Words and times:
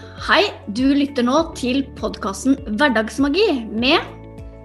Hei, 0.00 0.44
du 0.76 0.94
lytter 0.96 1.24
nå 1.26 1.40
til 1.58 1.82
podkasten 1.98 2.54
Hverdagsmagi 2.78 3.66
med 3.68 4.00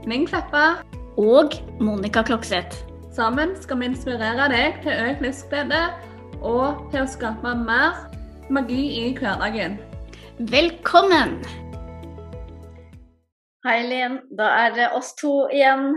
Ming 0.08 0.24
Kleppa. 0.30 0.80
og 1.18 1.56
Monica 1.80 2.22
Klokseth. 2.24 2.78
Sammen 3.16 3.52
skal 3.60 3.80
vi 3.80 3.90
inspirere 3.90 4.48
deg 4.52 4.80
til 4.84 4.96
økt 5.10 5.24
livsglede 5.24 5.82
og 6.40 6.86
til 6.92 7.04
å 7.04 7.10
skape 7.10 7.54
mer 7.66 8.06
magi 8.48 8.80
i 9.02 9.04
hverdagen. 9.18 9.76
Velkommen! 10.40 11.40
Hei, 13.68 13.80
Linn. 13.90 14.20
Da 14.38 14.52
er 14.66 14.76
det 14.76 14.90
oss 14.96 15.16
to 15.20 15.48
igjen. 15.52 15.96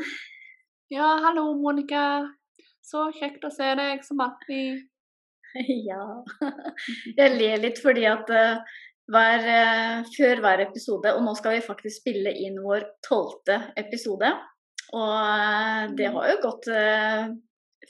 Ja, 0.90 1.18
hallo, 1.22 1.52
Monica. 1.62 2.26
Så 2.82 3.10
kjekt 3.18 3.44
å 3.44 3.50
se 3.54 3.74
deg 3.78 4.02
som 4.06 4.22
alltid. 4.26 4.86
Ja. 5.88 6.04
Jeg 7.16 7.32
ler 7.38 7.62
litt 7.62 7.78
fordi 7.80 8.02
at 8.06 8.28
eh, 8.30 8.58
hver, 9.12 9.44
eh, 9.48 10.08
før 10.16 10.42
hver 10.44 10.62
episode, 10.66 11.12
og 11.14 11.24
nå 11.24 11.34
skal 11.38 11.56
vi 11.56 11.64
faktisk 11.64 12.02
spille 12.02 12.32
inn 12.44 12.60
vår 12.64 12.86
tolvte 13.04 13.58
episode, 13.80 14.30
og 14.96 15.14
eh, 15.16 15.84
det 15.98 16.10
har 16.14 16.32
jo 16.32 16.42
gått 16.44 16.68
eh, 16.72 17.30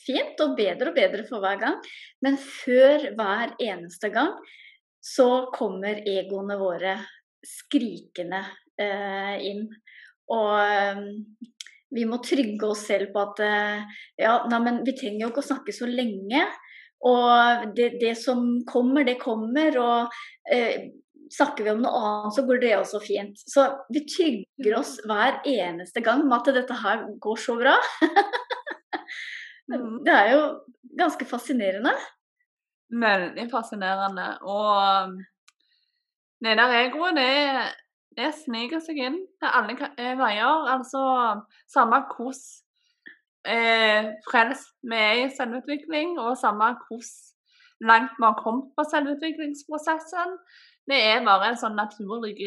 fint 0.05 0.45
og 0.45 0.55
bedre 0.59 0.93
og 0.93 0.99
bedre 0.99 1.27
for 1.27 1.43
hver 1.43 1.59
gang, 1.63 1.81
men 2.25 2.39
før 2.39 3.11
hver 3.19 3.57
eneste 3.59 4.13
gang 4.15 4.37
så 5.03 5.49
kommer 5.55 6.03
egoene 6.07 6.59
våre 6.61 6.99
skrikende 7.47 8.43
inn. 8.79 9.65
Og 10.35 10.99
vi 11.95 12.05
må 12.07 12.19
trygge 12.23 12.67
oss 12.67 12.85
selv 12.91 13.13
på 13.15 13.23
at 13.23 13.41
ja, 14.21 14.35
nei, 14.51 14.59
men 14.63 14.81
vi 14.87 14.95
trenger 14.99 15.25
jo 15.25 15.31
ikke 15.31 15.43
å 15.43 15.49
snakke 15.49 15.75
så 15.75 15.89
lenge. 15.89 16.43
Og 17.09 17.71
det, 17.79 17.93
det 18.03 18.13
som 18.21 18.43
kommer, 18.69 19.07
det 19.09 19.17
kommer. 19.23 19.79
Og 19.81 20.19
snakker 21.35 21.67
vi 21.67 21.73
om 21.73 21.83
noe 21.85 22.03
annet, 22.03 22.35
så 22.37 22.45
går 22.49 22.61
det 22.63 22.75
også 22.79 23.01
fint. 23.05 23.41
Så 23.49 23.67
vi 23.93 24.05
trygger 24.09 24.79
oss 24.79 24.97
hver 25.09 25.41
eneste 25.49 26.03
gang 26.05 26.25
med 26.27 26.39
at 26.41 26.55
dette 26.61 26.79
her 26.83 27.05
går 27.23 27.43
så 27.47 27.59
bra. 27.61 27.79
Mm. 29.69 29.99
Det 30.01 30.13
er 30.13 30.31
jo 30.33 30.45
ganske 30.97 31.27
fascinerende. 31.29 31.91
Veldig 32.89 33.51
fascinerende. 33.53 34.39
Og 34.41 35.19
det 36.41 36.55
der 36.57 36.77
egoet, 36.79 37.19
det, 37.19 37.33
det 38.17 38.31
sniker 38.39 38.81
seg 38.81 39.03
inn 39.11 39.19
til 39.43 39.59
alle 39.61 39.77
eh, 40.01 40.15
veier. 40.17 40.71
Altså 40.73 41.03
samme 41.69 42.01
hvordan 42.15 42.41
eh, 43.45 44.09
frelst 44.31 44.73
vi 44.89 44.97
er 44.97 45.25
i 45.27 45.31
selvutvikling, 45.37 46.17
og 46.17 46.39
samme 46.41 46.73
hvordan 46.87 47.13
langt 47.91 48.17
vi 48.19 48.25
har 48.25 48.41
kommet 48.43 48.73
på 48.77 48.85
selvutviklingsprosessen. 48.91 50.35
Det 50.89 50.99
er 51.11 51.25
bare 51.27 51.51
en 51.51 51.61
sånn 51.61 51.77
naturlig 51.77 52.39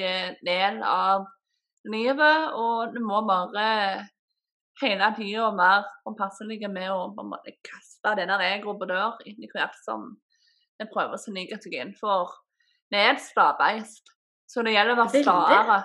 del 0.42 0.82
av 0.88 1.28
livet, 1.90 2.54
og 2.58 2.96
du 2.96 3.00
må 3.06 3.22
bare 3.28 3.68
hele 4.82 5.10
tida 5.18 5.52
være 5.54 5.84
påpasselig 6.06 6.60
med 6.74 6.90
å 6.90 7.12
på 7.14 7.24
en 7.24 7.32
måte 7.36 7.54
kaste 7.66 8.16
det 8.18 8.28
der 8.30 8.44
egoet 8.48 8.82
på 8.82 8.90
dør 8.90 9.20
etter 9.30 9.54
hvert 9.54 9.78
som 9.86 10.10
det 10.82 10.90
prøver 10.90 11.18
å 11.18 11.22
snike 11.22 11.60
seg 11.62 11.78
inn. 11.78 11.94
For 11.98 12.34
det 12.92 13.02
er 13.02 13.14
et 13.14 13.24
stabeist, 13.24 14.14
så 14.50 14.66
det 14.66 14.74
gjelder 14.76 14.98
å 14.98 15.04
være 15.04 15.22
staere. 15.22 15.80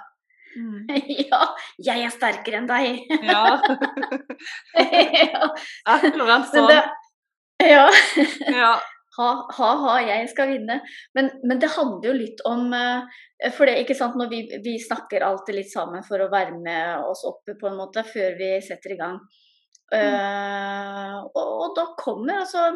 Mm. 0.56 0.88
ja, 1.28 1.42
jeg 1.90 2.06
er 2.06 2.14
sterkere 2.14 2.62
enn 2.62 2.70
deg. 2.70 3.04
Ja, 3.28 3.58
ja, 5.28 5.54
akkurat 5.92 6.48
sånn. 6.52 6.72
ja. 7.60 7.88
Ja. 8.48 8.76
Ha, 9.16 9.30
ha, 9.58 9.70
ha, 9.82 9.94
jeg 10.04 10.28
skal 10.32 10.52
vinne. 10.52 10.80
Men, 11.16 11.30
men 11.44 11.62
det 11.62 11.72
handler 11.74 12.10
jo 12.10 12.14
litt 12.16 12.42
om 12.48 12.68
eh, 12.76 13.22
For 13.54 13.68
det, 13.68 13.80
ikke 13.82 13.96
sant, 13.98 14.16
når 14.20 14.30
vi, 14.32 14.42
vi 14.64 14.76
snakker 14.82 15.24
alltid 15.24 15.60
litt 15.60 15.72
sammen 15.72 16.04
for 16.06 16.22
å 16.22 16.30
varme 16.32 16.76
oss 17.06 17.24
oppe 17.28 17.56
på 17.60 17.70
en 17.70 17.80
måte 17.80 18.04
før 18.06 18.38
vi 18.38 18.54
setter 18.64 18.96
i 18.96 19.00
gang. 19.00 19.20
Eh, 19.94 21.16
og, 21.30 21.50
og 21.62 21.74
da 21.76 21.84
kommer 21.94 22.40
altså, 22.40 22.72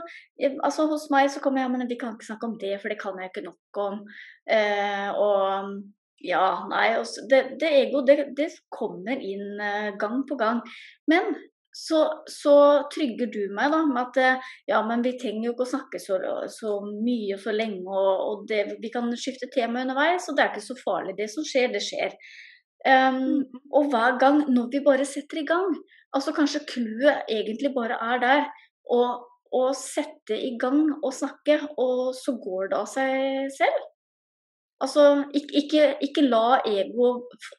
altså 0.62 0.84
Hos 0.92 1.08
meg 1.10 1.26
så 1.34 1.40
kommer 1.42 1.64
jeg 1.64 1.72
men 1.72 1.88
vi 1.90 1.96
kan 1.98 2.14
ikke 2.14 2.28
snakke 2.28 2.46
om 2.46 2.58
det, 2.60 2.76
for 2.78 2.92
det 2.92 3.00
kan 3.00 3.18
jeg 3.18 3.32
ikke 3.32 3.48
nok 3.48 3.80
om. 3.82 4.04
Uh, 4.50 5.08
og 5.18 5.72
ja, 6.22 6.44
nei, 6.70 6.86
også, 7.00 7.24
det, 7.30 7.40
det 7.60 7.70
ego 7.80 8.04
det, 8.06 8.18
det 8.38 8.50
kommer 8.72 9.18
inn 9.18 9.58
uh, 9.58 9.90
gang 10.00 10.22
på 10.28 10.38
gang. 10.40 10.62
Men 11.10 11.34
så, 11.72 12.00
så 12.26 12.54
trygger 12.90 13.30
du 13.30 13.42
meg 13.54 13.70
da 13.72 13.80
med 13.86 14.00
at 14.02 14.18
eh, 14.20 14.52
ja, 14.70 14.80
men 14.86 15.04
vi 15.06 15.14
trenger 15.18 15.48
jo 15.48 15.54
ikke 15.54 15.66
å 15.68 15.72
snakke 15.72 16.00
så, 16.02 16.18
så 16.50 16.76
mye 16.82 17.36
og 17.36 17.42
så 17.44 17.54
lenge, 17.54 17.84
og, 17.86 18.22
og 18.26 18.46
det, 18.50 18.64
vi 18.82 18.90
kan 18.92 19.10
skifte 19.14 19.50
tema 19.54 19.84
underveis, 19.84 20.26
og 20.28 20.36
det 20.36 20.44
er 20.44 20.52
ikke 20.54 20.66
så 20.66 20.78
farlig. 20.80 21.16
Det 21.18 21.28
som 21.30 21.46
skjer, 21.46 21.70
det 21.74 21.82
skjer. 21.86 22.16
Um, 22.80 23.44
og 23.76 23.90
hver 23.92 24.16
gang 24.20 24.42
når 24.48 24.70
vi 24.72 24.80
bare 24.84 25.06
setter 25.06 25.42
i 25.42 25.46
gang, 25.46 25.74
altså 26.16 26.32
kanskje 26.34 26.64
clouet 26.68 27.28
egentlig 27.30 27.74
bare 27.76 27.98
er 28.02 28.22
der, 28.22 28.46
og, 28.90 29.28
og 29.54 29.70
sette 29.78 30.34
i 30.34 30.56
gang 30.58 30.88
og 30.96 31.12
snakke, 31.14 31.60
og 31.78 32.10
så 32.18 32.34
går 32.40 32.72
det 32.72 32.80
av 32.80 32.90
seg 32.90 33.54
selv. 33.54 33.86
Altså, 34.80 35.04
ikke, 35.36 35.52
ikke, 35.60 35.86
ikke 36.06 36.24
la 36.24 36.62
ego 36.64 37.10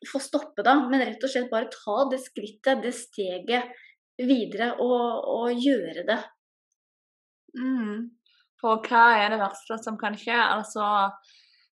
få 0.09 0.19
stoppe 0.19 0.65
deg, 0.65 0.87
men 0.89 1.03
rett 1.05 1.21
og 1.21 1.29
slett 1.29 1.51
bare 1.51 1.69
ta 1.69 1.99
det 2.09 2.17
skrittet, 2.23 2.81
det 2.81 2.95
steget 2.97 3.69
videre 4.29 4.73
og, 4.83 5.27
og 5.35 5.61
gjøre 5.61 6.05
det. 6.07 6.19
Mm. 7.57 8.09
For 8.61 8.81
hva 8.85 9.05
er 9.19 9.33
det 9.33 9.39
verste 9.41 9.77
som 9.81 9.97
kan 9.99 10.15
skje? 10.19 10.37
Altså, 10.37 10.83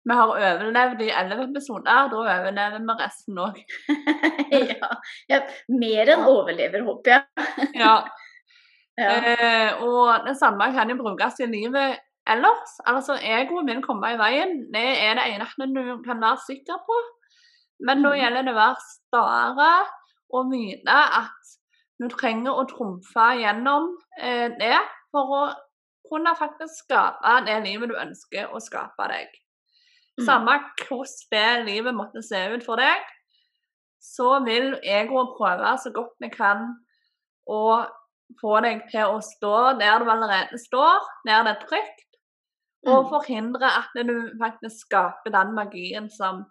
vi 0.10 0.16
har 0.18 0.32
overlevd 0.32 1.04
i 1.06 1.12
elleve 1.14 1.46
episoder, 1.50 2.10
da 2.10 2.18
overlever 2.18 2.80
vi 2.82 2.96
resten 3.04 3.40
òg. 3.44 3.60
ja, 4.72 4.90
ja, 5.30 5.42
mer 5.70 6.14
enn 6.16 6.26
overlever, 6.30 6.86
håper 6.88 7.18
jeg. 7.18 7.70
Ja. 7.80 8.00
Ja. 9.00 9.14
Eh, 9.16 9.78
og 9.80 10.26
det 10.26 10.34
samme 10.36 10.66
kan 10.76 10.90
jo 10.92 10.98
brukes 11.00 11.38
i 11.40 11.46
livet 11.48 12.02
ellers. 12.28 12.74
Altså, 12.84 13.16
egoet 13.24 13.64
min 13.70 13.80
komme 13.80 14.10
i 14.12 14.18
veien. 14.20 14.58
Det 14.74 14.82
er 15.06 15.14
det 15.16 15.24
eneste 15.38 15.70
du 15.72 16.02
kan 16.04 16.20
være 16.20 16.42
sikker 16.44 16.82
på. 16.84 16.98
Men 17.88 18.04
da 18.04 18.10
Mhm. 18.10 18.20
gjelder 18.20 18.44
det 18.44 18.52
å 18.52 18.58
være 18.60 18.84
stare 18.90 19.70
og 20.36 20.52
vite 20.52 20.98
at 21.22 21.39
du 22.00 22.08
trenger 22.10 22.56
å 22.56 22.68
trumfe 22.70 23.28
gjennom 23.42 23.90
eh, 24.22 24.48
det 24.60 24.78
for 25.12 25.34
å 25.36 25.42
kunne 26.10 26.32
faktisk 26.40 26.86
skape 26.86 27.36
det 27.46 27.60
livet 27.66 27.92
du 27.92 27.96
ønsker 28.00 28.50
å 28.56 28.62
skape 28.64 29.08
deg. 29.12 29.30
Mm. 30.20 30.26
Samme 30.26 30.56
hvordan 30.88 31.30
det 31.32 31.66
livet 31.68 31.96
måtte 31.96 32.24
se 32.26 32.40
ut 32.56 32.64
for 32.66 32.82
deg, 32.82 33.04
så 34.00 34.40
vil 34.46 34.74
egoet 34.84 35.36
prøve 35.38 35.76
så 35.84 35.92
godt 35.96 36.16
vi 36.24 36.30
kan 36.34 36.70
å 37.50 37.86
få 38.40 38.60
deg 38.64 38.84
til 38.92 39.16
å 39.16 39.20
stå 39.26 39.56
der 39.80 40.04
du 40.04 40.12
allerede 40.12 40.60
står, 40.62 41.04
der 41.28 41.44
det 41.48 41.56
er 41.56 41.66
trygt, 41.68 42.06
og 42.88 43.04
Mm. 43.04 43.10
forhindre 43.12 43.66
at 43.66 43.90
du 44.08 44.32
faktisk 44.40 44.86
skaper 44.86 45.32
den 45.32 45.54
magien 45.54 46.10
som 46.10 46.46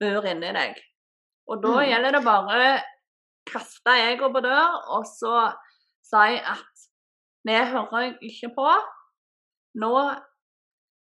bor 0.00 0.24
inni 0.26 0.52
deg. 0.52 0.74
Og 1.48 1.62
da 1.62 1.68
Mm. 1.68 1.88
gjelder 1.90 2.12
det 2.12 2.24
bare 2.24 2.82
kaste 3.48 3.94
henne 3.98 4.30
på 4.34 4.42
dør, 4.44 4.78
og 4.96 5.06
så 5.08 5.36
sa 6.06 6.26
jeg 6.30 6.42
at 6.54 6.86
det 7.48 7.58
hører 7.72 8.06
jeg 8.06 8.30
ikke 8.30 8.52
på. 8.56 8.68
Nå 9.82 9.92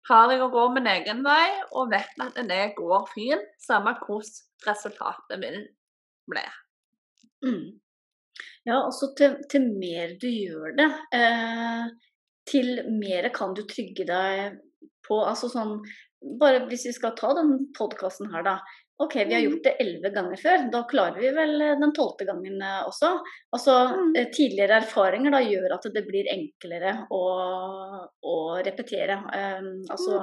har 0.07 0.31
jeg 0.31 0.43
å 0.43 0.51
gå 0.51 0.63
min 0.75 0.87
egen 0.91 1.23
vei, 1.25 1.47
og 1.75 1.91
vet 1.91 2.23
at 2.23 2.39
det 2.49 2.61
går 2.77 3.09
fint, 3.13 3.49
samme 3.63 3.95
hvordan 4.01 4.67
resultatet 4.67 5.43
vil 5.43 5.59
bli. 6.31 6.45
Mm. 7.45 7.67
Ja, 8.67 8.81
altså 8.81 9.11
til, 9.17 9.37
til 9.51 9.69
mer 9.79 10.15
du 10.19 10.27
gjør 10.27 10.75
det, 10.77 10.87
eh, 11.15 11.85
til 12.47 12.81
mer 12.91 13.29
kan 13.35 13.55
du 13.55 13.63
trygge 13.67 14.05
deg 14.07 14.57
på 15.07 15.19
Altså 15.23 15.49
sånn 15.51 15.77
Bare 16.41 16.63
hvis 16.67 16.87
vi 16.87 16.93
skal 16.95 17.13
ta 17.15 17.29
den 17.37 17.67
podkasten 17.77 18.31
her, 18.33 18.41
da. 18.43 18.55
OK, 18.99 19.15
vi 19.15 19.33
har 19.33 19.41
gjort 19.41 19.63
det 19.63 19.75
elleve 19.83 20.09
ganger 20.09 20.39
før. 20.41 20.63
Da 20.73 20.79
klarer 20.89 21.21
vi 21.21 21.29
vel 21.35 21.61
eh, 21.61 21.75
den 21.77 21.91
tolvte 21.93 22.25
gangen 22.25 22.61
eh, 22.65 22.79
også. 22.87 23.11
Altså 23.53 23.75
Mhm. 23.93 24.15
eh, 24.17 24.29
tidligere 24.33 24.79
erfaringer 24.81 25.35
da 25.35 25.41
gjør 25.45 25.75
at 25.75 25.85
det 25.93 26.03
blir 26.07 26.29
enklere 26.33 26.95
å, 27.13 27.21
å 28.25 28.37
repetere. 28.65 29.19
Um, 29.29 29.69
altså 29.93 30.17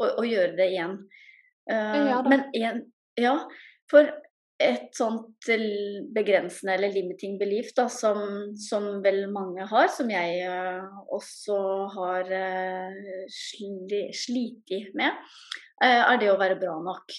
å, 0.00 0.08
å 0.08 0.24
gjøre 0.24 0.56
det 0.56 0.70
igjen. 0.72 0.96
Uh, 1.68 2.08
Ja 2.08 2.22
men 2.24 2.48
en 2.56 2.86
Ja, 3.18 3.34
for 3.90 4.08
et 4.58 4.88
sånt 4.96 5.46
begrensende 6.14 6.74
eller 6.74 6.90
limiting 6.94 7.36
belief 7.38 7.74
da, 7.76 7.88
som, 7.92 8.54
som 8.56 9.02
vel 9.02 9.26
mange 9.30 9.66
har, 9.68 9.88
som 9.92 10.08
jeg 10.10 10.48
uh, 10.48 10.86
også 11.12 11.58
har 11.94 12.30
uh, 12.30 13.24
sli, 13.28 14.06
slitt 14.14 14.94
med, 14.94 15.12
er 15.82 16.16
det 16.18 16.30
å 16.32 16.38
være 16.40 16.56
bra 16.58 16.78
nok. 16.82 17.12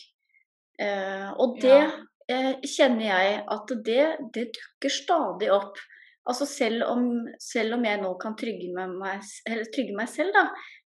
Eh, 0.80 1.30
og 1.36 1.60
det 1.62 1.76
Ja. 1.76 1.92
eh, 2.30 2.54
kjenner 2.64 3.06
jeg 3.06 3.44
at 3.48 3.72
det, 3.86 4.04
det 4.34 4.50
dukker 4.56 4.94
stadig 4.94 5.52
opp. 5.52 5.78
Altså 6.30 6.46
selv 6.46 6.84
om, 6.86 7.28
selv 7.42 7.74
om 7.74 7.86
jeg 7.86 8.02
nå 8.02 8.12
kan 8.22 8.36
trygge 8.38 8.70
meg, 8.74 9.24
trygge 9.74 9.96
meg 9.98 10.10
selv 10.12 10.36
da, 10.36 10.44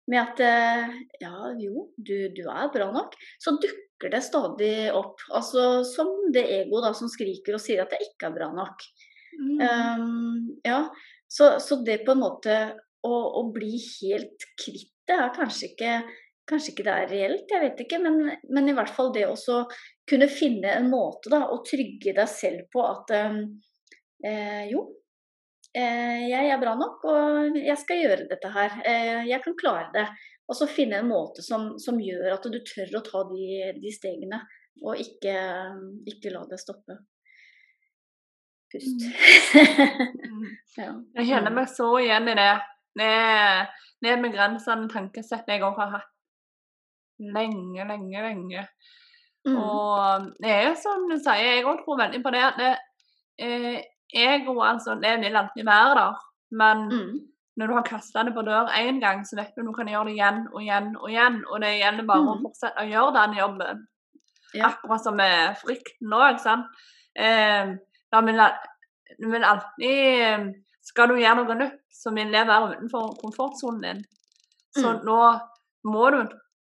med 0.08 0.22
at 0.22 0.40
eh, 0.44 0.94
ja, 1.24 1.34
jo, 1.60 1.90
du, 1.98 2.30
du, 2.36 2.44
er 2.48 2.72
bra 2.72 2.90
nok, 2.92 3.16
så 3.42 3.58
dukker 3.60 4.14
det 4.14 4.24
stadig 4.24 4.92
opp. 4.96 5.20
Altså 5.36 5.84
som 5.88 6.32
det 6.36 6.46
egoet 6.62 6.96
som 6.96 7.12
skriker 7.12 7.58
og 7.58 7.64
sier 7.64 7.84
at 7.84 7.96
jeg 7.96 8.12
ikke 8.12 8.32
er 8.32 8.38
bra 8.38 8.50
nok. 8.56 8.88
Mm. 9.34 9.60
Um, 9.60 10.58
ja, 10.64 10.86
så, 11.28 11.58
så, 11.60 11.80
det 11.84 12.04
på 12.06 12.14
en 12.14 12.22
måte 12.22 12.58
å, 13.04 13.14
å, 13.14 13.48
bli 13.52 13.80
helt 13.82 14.46
kvitt 14.62 14.92
det 15.10 15.16
er 15.18 15.34
kanskje 15.36 15.72
ikke 15.72 15.94
Kanskje 16.50 16.74
ikke 16.74 16.86
det 16.88 16.94
er 16.94 17.12
reelt, 17.12 17.52
jeg 17.52 17.64
vet 17.64 17.86
ikke, 17.86 18.02
men, 18.04 18.18
men 18.52 18.66
i 18.68 18.74
hvert 18.76 18.92
fall 18.92 19.14
det 19.16 19.24
å 19.30 19.36
kunne 20.10 20.28
finne 20.28 20.74
en 20.76 20.90
måte 20.92 21.32
da, 21.32 21.46
å 21.48 21.62
trygge 21.64 22.12
deg 22.18 22.28
selv 22.28 22.66
på 22.74 22.84
at 22.84 23.14
um, 23.16 23.38
eh, 24.28 24.66
jo, 24.74 24.84
Eh, 25.74 26.28
jeg 26.30 26.52
er 26.54 26.60
bra 26.62 26.76
nok, 26.78 27.02
og 27.10 27.56
jeg 27.58 27.76
skal 27.82 28.02
gjøre 28.04 28.28
dette 28.30 28.50
her. 28.54 28.76
Eh, 28.86 29.24
jeg 29.26 29.42
kan 29.42 29.56
klare 29.58 29.88
det. 29.96 30.06
Og 30.46 30.58
så 30.60 30.68
finne 30.70 31.00
en 31.02 31.10
måte 31.10 31.42
som, 31.42 31.72
som 31.82 31.98
gjør 32.04 32.36
at 32.36 32.46
du 32.52 32.60
tør 32.68 33.00
å 33.00 33.02
ta 33.06 33.24
de, 33.32 33.72
de 33.80 33.94
stegene, 33.96 34.42
og 34.84 35.00
ikke, 35.02 35.34
ikke, 36.12 36.34
la 36.36 36.44
det 36.50 36.60
stoppe. 36.62 37.00
Pust. 38.74 39.08
Mm. 39.08 40.46
ja. 40.84 40.92
Jeg 41.18 41.30
kjenner 41.32 41.56
meg 41.56 41.72
så 41.72 41.90
igjen 42.04 42.30
i 42.30 42.38
det. 42.38 42.52
Det 43.00 43.10
er, 43.10 43.64
det 44.04 44.12
er 44.12 44.22
begrensende 44.22 44.92
tankesett 44.94 45.50
jeg 45.50 45.64
òg 45.66 45.80
har 45.80 45.96
hatt. 45.96 46.13
Lenge, 47.20 47.86
lenge, 47.88 48.22
lenge. 48.28 48.68
Mm. 49.46 49.58
Og 49.60 50.28
det 50.42 50.52
er 50.52 50.74
som 50.80 51.06
du 51.10 51.18
sier, 51.20 51.60
jeg 51.60 51.68
òg 51.68 51.84
tror 51.84 52.00
veldig 52.00 52.22
på 52.24 52.32
det 52.34 52.44
at 52.48 52.64
jeg 54.14 54.48
og 54.48 54.62
altså, 54.68 54.96
det 55.02 55.18
vil 55.20 55.36
alltid 55.36 55.66
være 55.66 55.96
der. 56.00 56.20
Men 56.52 56.78
mm. 56.92 57.14
når 57.58 57.68
du 57.68 57.74
har 57.74 57.88
kasta 57.88 58.24
det 58.24 58.34
på 58.36 58.42
dør 58.46 58.72
én 58.78 59.00
gang, 59.02 59.26
så 59.26 59.36
vet 59.36 59.56
du 59.56 59.62
at 59.62 59.68
du 59.68 59.74
kan 59.74 59.90
gjøre 59.90 60.06
det 60.10 60.16
igjen 60.18 60.44
og 60.54 60.62
igjen 60.62 60.92
og 60.98 61.10
igjen. 61.10 61.40
Og 61.50 61.62
det 61.62 61.74
gjelder 61.80 62.10
bare 62.12 62.24
mm. 62.24 62.30
å 62.34 62.42
fortsette 62.46 62.84
å 62.86 62.92
gjøre 62.92 63.16
den 63.20 63.40
jobben. 63.40 63.88
Ja. 64.54 64.70
Akkurat 64.70 65.04
som 65.04 65.18
med 65.18 65.58
frykten 65.64 66.14
òg, 66.14 66.38
sant. 66.42 66.70
Eh, 67.18 67.74
vil, 68.26 68.42
du 69.22 69.28
vil 69.30 69.44
alltid 69.46 70.54
Skal 70.84 71.10
du 71.10 71.16
gjøre 71.16 71.38
noe 71.40 71.56
nytt, 71.56 71.78
så 71.94 72.12
vil 72.12 72.32
det 72.34 72.42
være 72.48 72.74
utenfor 72.74 73.14
komfortsonen 73.22 73.84
din. 73.86 74.02
Så 74.76 74.90
mm. 74.98 75.06
nå 75.08 75.20
må 75.88 76.10
du 76.12 76.18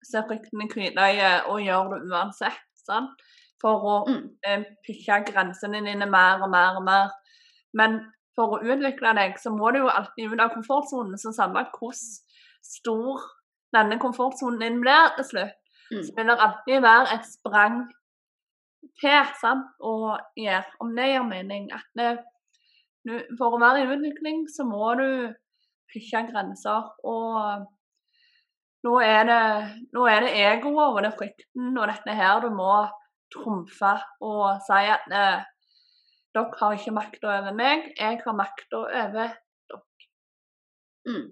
se 0.07 0.23
frykten 0.27 0.65
i 0.65 0.69
hvitøyet 0.71 1.49
og 1.51 1.61
gjøre 1.63 1.99
det 1.99 2.11
uansett. 2.11 2.63
sant? 2.83 3.23
For 3.63 3.85
å 3.87 3.95
mm. 4.09 4.23
eh, 4.47 4.65
pushe 4.83 5.19
grensene 5.29 5.83
dine 5.85 6.07
mer 6.11 6.43
og 6.43 6.51
mer 6.51 6.79
og 6.79 6.83
mer. 6.87 7.13
Men 7.77 8.01
for 8.35 8.57
å 8.57 8.61
utvikle 8.63 9.13
deg, 9.17 9.37
så 9.39 9.53
må 9.55 9.71
du 9.71 9.83
jo 9.83 9.91
alltid 9.91 10.33
ut 10.33 10.43
av 10.43 10.53
komfortsonen. 10.55 11.17
Så 11.21 11.31
samme 11.35 11.65
hvor 11.77 11.95
stor 11.95 13.23
denne 13.73 13.99
komfortsonen 14.01 14.59
din 14.61 14.81
blir 14.83 15.13
til 15.17 15.29
slutt, 15.29 15.59
mm. 15.91 16.01
så 16.05 16.15
vil 16.17 16.29
det 16.29 16.39
alltid 16.47 16.85
være 16.85 17.15
et 17.15 17.29
sprang 17.29 17.79
til, 18.99 19.31
sant, 19.39 19.69
og 19.79 20.19
gjør, 20.37 20.67
om 20.83 20.91
det 20.97 21.09
gir 21.13 21.25
mening. 21.27 21.69
At 21.73 21.87
det, 21.97 22.11
for 23.39 23.55
å 23.55 23.61
være 23.61 23.83
i 23.83 23.87
utvikling, 23.95 24.43
så 24.51 24.67
må 24.67 24.93
du 24.99 25.07
pushe 25.93 26.25
grenser. 26.29 26.91
Og 27.07 27.65
nå 28.83 28.97
er 29.03 29.23
det, 29.29 29.43
nå 29.95 30.07
er 30.11 30.25
det 30.25 30.33
egoet 30.43 30.97
og 30.97 30.99
det 31.05 31.13
frykten 31.17 31.77
og 31.77 31.87
dette 31.87 32.17
her 32.17 32.41
du 32.43 32.49
må 32.53 32.73
trumfe 33.33 33.93
og 34.23 34.63
si 34.65 34.81
at 34.93 35.07
eh, 35.09 35.45
dere 36.33 36.59
har 36.59 36.75
ikke 36.75 36.95
makta 36.95 37.29
over 37.29 37.55
meg, 37.55 37.87
jeg 37.97 38.19
har 38.23 38.35
makta 38.37 38.83
over 38.83 39.15
dere. 39.15 39.31
Mm. 41.03 41.31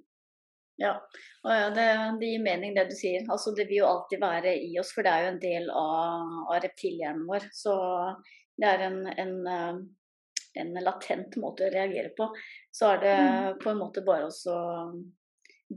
Ja, 0.81 0.95
og 1.45 1.51
ja 1.53 1.69
det, 1.73 1.87
det, 2.21 2.29
gir 2.31 2.43
mening 2.43 2.75
det 2.75 2.87
du 2.89 2.95
sier. 2.97 3.25
Altså, 3.29 3.53
det 3.57 3.67
vil 3.69 3.83
jo 3.83 3.89
alltid 3.89 4.21
være 4.21 4.53
i 4.65 4.71
oss, 4.81 4.91
for 4.95 5.05
det 5.05 5.13
er 5.13 5.25
jo 5.25 5.31
en 5.35 5.41
del 5.41 5.67
av, 5.77 6.37
av 6.47 6.61
reptilhjernen 6.63 7.27
vår. 7.29 7.47
Så 7.53 7.75
det 8.61 8.69
er 8.69 8.85
en, 8.87 8.99
en, 9.11 9.35
eh, 9.51 9.81
en, 10.63 10.73
latent 10.85 11.37
måte 11.41 11.67
å 11.67 11.73
reagere 11.73 12.13
på. 12.17 12.31
Så 12.73 12.93
er 12.95 13.03
det 13.05 13.17
mm. 13.21 13.59
på 13.61 13.73
en 13.73 13.81
måte 13.81 14.05
bare 14.07 14.29
også 14.31 14.57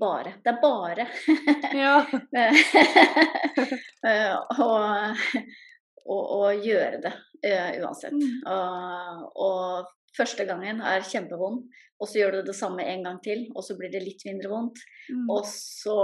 Bare. 0.01 0.33
Det 0.43 0.51
er 0.51 0.61
bare. 0.63 1.07
Ja. 1.75 2.03
og, 4.65 4.79
og, 6.05 6.23
og 6.39 6.67
gjøre 6.67 6.99
det 7.05 7.13
uh, 7.15 7.71
uansett. 7.85 8.17
Mm. 8.17 8.41
Uh, 8.49 9.23
og 9.45 9.65
første 10.17 10.45
gangen 10.49 10.77
er 10.83 11.07
kjempevond, 11.07 11.59
og 12.01 12.07
så 12.11 12.19
gjør 12.21 12.33
du 12.39 12.43
det 12.49 12.57
samme 12.59 12.83
en 12.91 13.03
gang 13.07 13.19
til, 13.23 13.41
og 13.55 13.63
så 13.67 13.73
blir 13.79 13.91
det 13.93 14.03
litt 14.03 14.23
mindre 14.27 14.49
vondt. 14.51 14.79
Mm. 15.11 15.27
Og 15.31 15.43
så 15.51 15.99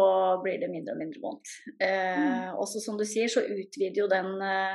blir 0.44 0.58
det 0.62 0.70
mindre 0.70 0.92
og 0.94 1.00
mindre 1.02 1.20
vondt. 1.24 1.46
Mm. 1.82 2.48
Og 2.54 2.66
så 2.70 2.78
som 2.84 2.96
du 3.00 3.06
sier, 3.08 3.28
så 3.32 3.40
utvider 3.42 4.00
jo 4.04 4.08
den 4.10 4.30
uh, 4.38 4.74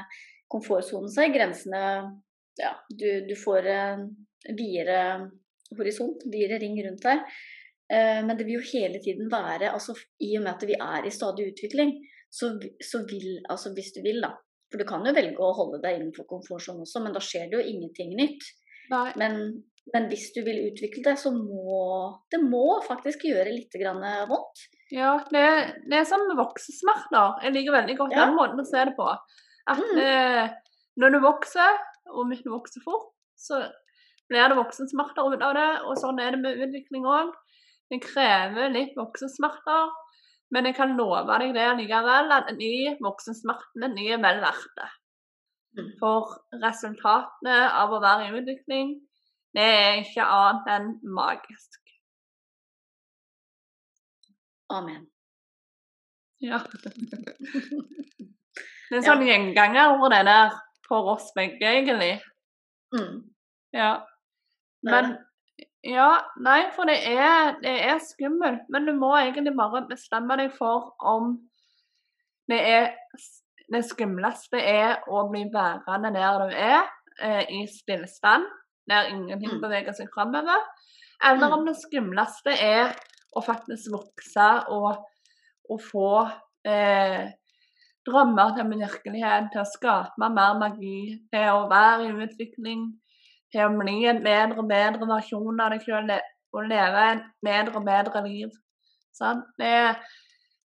komfortsonen 0.52 1.12
seg. 1.12 1.34
Grensene 1.36 1.84
Ja, 2.60 2.72
du, 2.88 3.28
du 3.28 3.36
får 3.36 3.66
en 3.68 4.06
videre 4.56 5.30
horisont, 5.76 6.24
videre 6.32 6.60
ring 6.62 6.78
rundt 6.86 7.04
deg. 7.04 7.20
Men 7.92 8.32
det 8.34 8.48
vil 8.48 8.56
jo 8.56 8.64
hele 8.72 8.98
tiden 8.98 9.28
være 9.30 9.68
altså 9.70 9.94
I 10.26 10.32
og 10.40 10.42
med 10.42 10.56
at 10.56 10.64
vi 10.66 10.74
er 10.74 11.06
i 11.06 11.12
stadig 11.14 11.52
utvikling, 11.52 11.92
så, 12.34 12.50
så 12.82 13.04
vil 13.06 13.44
Altså 13.46 13.76
hvis 13.76 13.92
du 13.94 14.00
vil, 14.02 14.24
da, 14.24 14.32
for 14.72 14.82
du 14.82 14.88
kan 14.90 15.06
jo 15.06 15.14
velge 15.14 15.38
å 15.38 15.54
holde 15.54 15.82
deg 15.84 16.00
innenfor 16.00 16.26
komfortsonen 16.30 16.84
også, 16.88 17.04
men 17.06 17.14
da 17.14 17.22
skjer 17.24 17.52
det 17.52 17.60
jo 17.60 17.76
ingenting 17.76 18.16
nytt. 18.18 18.48
Men, 19.22 19.38
men, 19.94 20.08
hvis 20.12 20.28
du 20.36 20.42
vil 20.46 20.66
utvikle 20.68 21.04
det, 21.06 21.16
så 21.22 21.32
må 21.36 21.80
det 22.34 22.42
må 22.44 22.82
faktisk 22.86 23.28
gjøre 23.30 23.54
litt 23.54 23.78
vondt. 24.30 24.66
Ja, 24.94 25.16
det, 25.32 25.46
det 25.90 26.02
er 26.02 26.10
som 26.10 26.26
voksesmerter. 26.38 27.40
Jeg 27.46 27.56
liker 27.56 27.80
veldig 27.80 27.98
godt 28.02 28.14
ja. 28.18 28.26
den 28.26 28.38
måten 28.38 28.62
å 28.62 28.68
se 28.68 28.84
det 28.90 28.94
på. 28.98 29.08
At 29.72 29.82
mm. 29.82 30.02
eh, 30.02 30.44
når 31.02 31.16
du 31.16 31.20
vokser, 31.24 31.82
og 32.14 32.30
hvis 32.30 32.44
du 32.46 32.52
vokser 32.54 32.84
fort, 32.86 33.10
så 33.38 33.64
blir 34.30 34.50
det 34.50 34.60
voksensmerter 34.60 35.34
ut 35.34 35.46
av 35.46 35.56
det. 35.58 35.72
Og 35.90 35.98
sånn 36.02 36.22
er 36.22 36.36
det 36.36 36.44
med 36.44 36.62
utvikling 36.68 37.08
òg. 37.10 37.34
Det 37.92 38.02
krever 38.02 38.74
litt 38.74 38.96
voksensmerter 38.98 39.94
men 40.54 40.70
jeg 40.70 40.78
kan 40.78 40.94
love 40.98 41.38
deg 41.42 41.56
det 41.56 41.66
likevel, 41.80 42.30
at 42.34 42.52
en 42.52 42.60
ny 42.60 42.94
voksensmerten 43.04 43.88
er 43.88 43.96
nye 43.96 44.20
vel 44.22 44.42
verdt 44.44 44.78
det. 44.78 44.92
Mm. 45.76 45.90
For 46.00 46.36
resultatene 46.62 47.58
av 47.82 47.92
å 47.92 48.02
være 48.04 48.30
i 48.30 48.38
utvikling, 48.40 48.94
det 49.56 49.66
er 49.66 50.04
ikke 50.04 50.28
annet 50.38 50.70
enn 50.76 50.88
magisk. 51.18 51.82
Amen. 54.74 55.06
Ja. 56.44 56.62
Det 58.86 59.00
er 59.00 59.00
en 59.00 59.06
sånn 59.08 59.56
ja. 59.58 59.86
over 59.90 60.12
det 60.14 60.20
der 60.28 60.52
for 60.86 61.08
oss 61.16 61.32
begge, 61.34 61.66
egentlig. 61.66 62.20
Mm. 62.94 63.24
Ja. 63.74 64.06
Men 64.86 65.16
ja, 65.86 66.10
nei, 66.42 66.62
for 66.74 66.90
det 66.90 66.98
er, 67.06 67.56
det 67.62 67.74
er, 67.86 68.00
skummelt. 68.02 68.66
Men 68.74 68.88
du 68.88 68.94
må 68.98 69.12
egentlig 69.20 69.54
bare 69.58 69.86
bestemme 69.90 70.38
deg 70.40 70.54
for 70.58 70.96
om 71.00 71.36
det 72.50 72.62
er 72.62 72.88
Det 73.66 73.80
skumleste 73.82 74.60
er 74.62 75.08
å 75.10 75.24
bli 75.32 75.48
værende 75.50 76.12
der 76.14 76.36
du 76.38 76.52
er, 76.54 76.84
eh, 77.18 77.48
i 77.50 77.64
stillstand, 77.66 78.44
der 78.86 79.08
ingenting 79.10 79.56
mm. 79.56 79.62
beveger 79.64 79.96
seg 79.98 80.12
framover. 80.14 80.62
Eller 81.26 81.50
om 81.50 81.64
mm. 81.64 81.72
det 81.72 81.74
skumleste 81.80 82.54
er 82.62 82.94
å 83.34 83.42
faktisk 83.42 83.90
vokse 83.96 84.50
og, 84.76 85.02
og 85.66 85.82
få 85.82 86.12
eh, 86.70 87.26
drømmer 88.06 88.54
til 88.54 88.70
min 88.70 88.86
virkelighet, 88.86 89.50
til 89.50 89.64
å 89.64 89.72
skape 89.72 90.30
mer 90.38 90.60
magi, 90.62 91.18
til 91.34 91.50
å 91.56 91.66
være 91.72 92.06
i 92.06 92.16
utvikling 92.28 92.86
til 93.56 93.64
å 93.64 93.72
bli 93.80 94.04
en 94.10 94.22
bedre 94.24 94.60
og 94.60 94.70
bedre 94.70 95.08
versjon 95.08 95.62
av 95.64 95.72
deg 95.72 95.86
sjøl 95.86 96.12
og 96.12 96.70
leve 96.70 97.04
et 97.14 97.28
bedre 97.46 97.80
og 97.80 97.88
bedre 97.88 98.24
liv. 98.28 98.52
Sånn? 99.16 99.42
Det, 99.60 99.72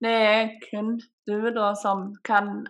det, 0.05 0.13
er 0.13 0.51
kun 0.67 0.99
du 1.25 1.49
da 1.57 1.73
som 1.81 2.11
kan 2.29 2.67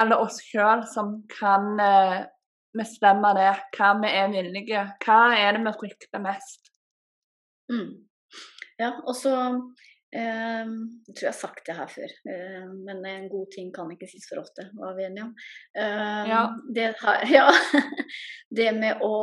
Eller 0.00 0.20
oss 0.20 0.38
sjøl 0.44 0.82
som 0.88 1.12
kan 1.32 1.80
eh, 1.80 2.24
bestemme 2.76 3.32
det. 3.36 3.52
Hva 3.76 3.94
vi 4.00 4.12
er 4.12 4.32
villige 4.32 4.82
Hva 5.04 5.20
er 5.36 5.56
det 5.56 5.62
vi 5.64 5.74
frykter 5.80 6.24
mest? 6.24 6.72
Mm. 7.72 8.06
Ja, 8.80 8.92
og 9.04 9.16
så 9.16 9.32
Ehm, 10.14 10.74
jeg 11.08 11.16
tror 11.16 11.26
jeg 11.26 11.32
har 11.32 11.38
sagt 11.38 11.64
det 11.66 11.74
her 11.74 11.88
før, 11.90 12.12
ehm, 12.30 12.74
men 12.86 13.00
en 13.10 13.26
god 13.30 13.48
ting 13.54 13.72
kan 13.74 13.90
ikke 13.90 14.06
sies 14.10 14.28
for 14.30 14.38
ofte, 14.40 14.68
var 14.78 14.94
vi 14.94 15.06
enige 15.08 15.24
om. 15.26 15.32
Ehm, 15.82 16.30
ja. 16.30 16.42
Det, 16.76 16.86
her, 17.00 17.26
ja. 17.38 17.48
det 18.60 18.68
med 18.78 19.02
å, 19.02 19.16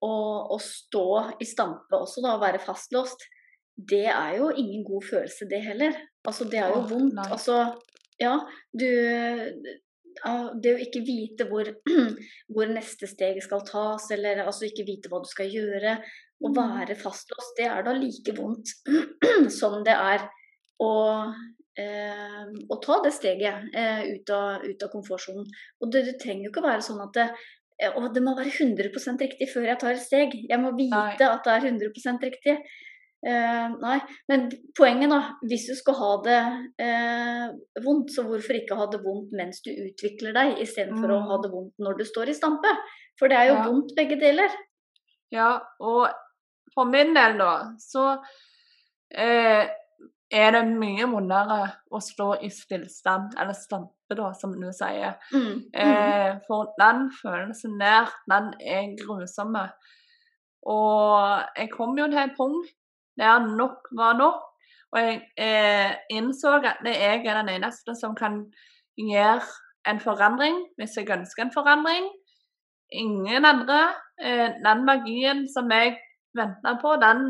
å, 0.00 0.14
å, 0.56 0.58
stå 0.64 1.36
i 1.40 1.48
stampe 1.48 2.00
også, 2.00 2.24
da, 2.24 2.34
å 2.38 2.42
være 2.42 2.62
fastlåst, 2.64 3.28
det 3.76 4.06
er 4.08 4.40
jo 4.40 4.50
ingen 4.50 4.82
god 4.88 5.06
følelse, 5.12 5.48
det 5.50 5.62
heller. 5.68 6.00
Altså, 6.28 6.48
det 6.48 6.58
er 6.60 6.72
jo 6.74 6.82
vondt. 6.88 7.14
Nei. 7.16 7.28
Altså, 7.32 7.62
ja, 8.20 8.34
du 8.76 8.88
det 10.60 10.72
å 10.74 10.80
ikke 10.82 11.00
vite 11.06 11.46
hvor, 11.48 11.68
hvor, 12.52 12.68
neste 12.68 13.08
steg 13.08 13.38
skal 13.44 13.62
tas, 13.64 14.08
eller 14.12 14.42
altså 14.44 14.66
ikke 14.66 14.84
vite 14.88 15.08
hva 15.08 15.22
du 15.22 15.28
skal 15.30 15.48
gjøre, 15.52 15.98
å 16.40 16.50
være 16.56 16.96
fastlåst, 16.98 17.54
det 17.58 17.68
er 17.68 17.86
da 17.86 17.94
like 17.96 18.34
vondt 18.36 18.72
som 19.60 19.80
det 19.86 19.94
er 19.94 20.26
å, 20.80 20.92
eh, 21.78 22.44
å 22.68 22.78
ta 22.82 23.00
det 23.04 23.14
steget 23.16 23.72
eh, 23.76 24.04
ut, 24.14 24.34
av, 24.34 24.64
ut 24.64 24.84
av 24.86 24.92
komfortsonen. 24.92 25.48
Og 25.80 25.92
det, 25.92 26.06
det, 26.08 26.18
trenger 26.22 26.48
jo 26.48 26.52
ikke 26.54 26.66
være 26.66 26.84
sånn 26.86 27.02
at 27.04 27.16
det, 27.18 27.26
eh, 27.82 27.96
å, 27.96 28.06
det 28.12 28.24
må 28.24 28.36
være 28.38 28.52
100% 28.52 29.26
riktig 29.26 29.50
før 29.52 29.68
jeg 29.68 29.82
tar 29.82 29.96
et 29.96 30.04
steg. 30.04 30.38
Jeg 30.48 30.62
må 30.62 30.72
vite 30.78 30.96
nei. 30.96 31.28
at 31.28 31.44
det 31.44 31.56
er 31.56 31.68
100 31.74 32.24
riktig. 32.24 32.56
Eh, 33.20 33.72
nei, 33.82 33.98
men 34.32 34.46
poenget, 34.78 35.10
da, 35.12 35.34
hvis 35.44 35.66
du 35.68 35.74
skal 35.76 35.96
ha 35.98 36.12
det 36.24 36.38
eh, 36.80 37.50
vondt, 37.84 38.14
så 38.14 38.24
hvorfor 38.24 38.56
ikke 38.56 38.78
ha 38.78 38.86
det 38.88 39.02
vondt 39.04 39.34
mens 39.36 39.60
du 39.66 39.68
utvikler 39.74 40.32
deg, 40.32 40.54
istedenfor 40.64 41.12
mm. 41.12 41.16
å 41.18 41.26
ha 41.28 41.38
det 41.44 41.50
vondt 41.52 41.84
når 41.84 42.00
du 42.00 42.06
står 42.08 42.32
i 42.32 42.38
stampe? 42.38 42.72
For 43.20 43.28
det 43.28 43.36
er 43.36 43.50
jo 43.50 43.58
ja. 43.58 43.66
vondt 43.68 43.92
begge 43.98 44.16
deler. 44.22 44.56
Ja, 45.36 45.50
og 45.84 46.08
for 46.74 46.88
min 46.90 47.14
del, 47.16 47.38
da, 47.40 47.52
så 47.80 48.06
eh, 49.10 49.70
er 50.30 50.52
det 50.54 50.62
mye 50.70 51.08
vondere 51.10 51.62
å 51.90 52.00
stå 52.02 52.32
i 52.46 52.50
stillstand, 52.54 53.34
eller 53.40 53.56
stampe, 53.58 54.14
da, 54.16 54.30
som 54.38 54.54
du 54.58 54.68
sier. 54.74 55.16
Mm. 55.34 55.46
Mm. 55.46 55.64
Eh, 55.84 56.36
for 56.46 56.74
den 56.78 57.08
følelsen 57.18 57.78
der, 57.80 58.12
den 58.30 58.52
er 58.60 58.92
grusom. 59.00 59.56
Og 60.70 61.42
jeg 61.56 61.70
kom 61.72 61.98
jo 61.98 62.06
til 62.10 62.22
et 62.22 62.36
punkt 62.38 62.70
der 63.20 63.42
nok 63.46 63.90
var 63.96 64.14
nok. 64.18 64.46
Og 64.90 64.98
jeg 64.98 65.18
eh, 65.38 65.92
innså 66.10 66.56
at 66.58 66.80
jeg 66.86 67.22
er 67.22 67.42
den 67.42 67.52
eneste 67.56 67.94
som 67.98 68.16
kan 68.18 68.42
gjøre 68.98 69.44
en 69.88 70.00
forandring 70.02 70.56
hvis 70.78 70.96
jeg 70.98 71.10
ønsker 71.10 71.46
en 71.46 71.54
forandring. 71.54 72.08
Ingen 72.92 73.46
andre. 73.46 73.80
Eh, 74.18 74.48
den 74.64 74.84
magien 74.86 75.46
som 75.52 75.70
jeg 75.70 75.98
venta 76.36 76.76
på, 76.82 76.96
den 77.02 77.24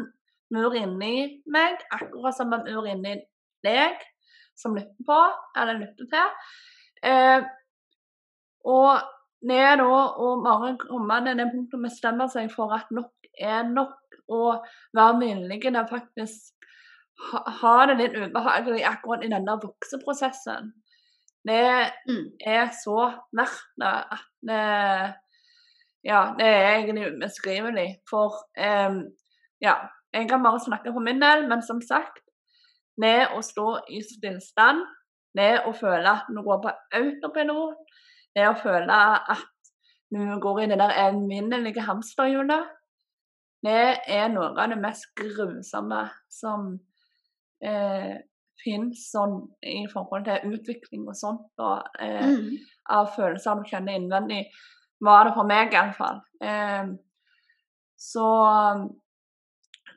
mur 0.55 0.75
inni 0.77 1.43
meg, 1.51 1.81
akkurat 1.95 2.37
som 2.37 2.53
en 2.57 2.67
mur 2.67 2.89
inni 2.91 3.17
deg 3.65 4.01
som 4.59 4.75
lytter 4.77 5.07
på, 5.07 5.21
eller 5.57 5.81
lytter 5.81 6.11
til. 6.11 6.37
Eh, 7.07 7.47
og 8.69 9.01
ned 9.49 9.81
da, 9.81 10.01
og 10.21 10.45
bare 10.45 10.75
komme 10.83 11.21
til 11.25 11.39
det 11.41 11.49
punktet 11.55 11.85
vi 11.85 11.93
stemmer 11.95 12.29
seg 12.33 12.51
for 12.53 12.75
at 12.77 12.91
nok 12.93 13.31
er 13.41 13.63
nok, 13.69 13.97
og 14.31 14.67
være 14.95 15.21
villig 15.23 15.61
til 15.65 15.79
faktisk 15.91 16.61
ha, 17.31 17.41
ha, 17.61 17.73
det 17.89 17.97
litt 17.99 18.19
ubehagelig 18.21 18.85
akkurat 18.89 19.25
i 19.25 19.33
denne 19.33 19.57
vokseprosessen. 19.63 20.71
Det 21.49 21.65
mm. 22.09 22.27
er 22.47 22.69
så 22.77 23.11
verdt 23.37 23.67
det 23.81 23.95
at 24.17 24.27
det 24.49 24.65
Ja, 26.05 26.35
det 26.39 26.47
er 26.47 26.75
egentlig 26.79 27.11
ubeskrivelig. 27.13 27.89
For 28.11 28.41
um, 28.57 29.03
ja, 29.61 29.75
jeg 30.13 30.29
kan 30.29 30.43
bare 30.43 30.61
snakke 30.65 30.93
for 30.93 31.05
min 31.05 31.21
del, 31.23 31.49
men 31.49 31.63
som 31.63 31.83
sagt 31.85 32.25
Med 33.01 33.33
å 33.33 33.41
stå 33.41 33.67
i 33.89 34.03
stillstand, 34.05 34.83
med 35.39 35.65
å 35.65 35.71
føle 35.73 36.11
at 36.11 36.27
du 36.29 36.43
går 36.45 36.59
på 36.61 36.73
autopilot, 36.99 37.79
det 38.37 38.45
å 38.45 38.59
føle 38.61 38.97
at 39.33 39.47
du 40.13 40.35
går 40.43 40.61
i 40.61 40.67
det 40.69 40.77
der 40.83 40.93
evinnelige 41.07 41.87
hamsterhjulet, 41.87 42.67
det 43.65 43.87
er 44.11 44.29
noe 44.35 44.51
av 44.53 44.73
det 44.73 44.79
mest 44.83 45.09
grusomme 45.17 46.03
som 46.29 46.75
eh, 47.65 48.19
finnes 48.61 49.07
sånn 49.15 49.39
i 49.65 49.85
forhold 49.93 50.27
til 50.29 50.55
utvikling 50.57 51.07
og 51.09 51.17
sånt, 51.17 51.49
og 51.63 52.03
eh, 52.03 52.27
mm. 52.35 52.53
av 52.97 53.13
følelser 53.17 53.61
du 53.61 53.71
kjenner 53.71 53.97
innvendig. 53.97 54.43
Var 55.01 55.25
det 55.27 55.37
for 55.37 55.49
meg, 55.49 55.73
iallfall. 55.73 56.21
Eh, 56.45 56.91
så 58.01 58.29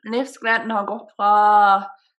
livsgleden 0.04 0.72
har 0.72 0.88
gått 0.88 1.12
fra 1.16 1.34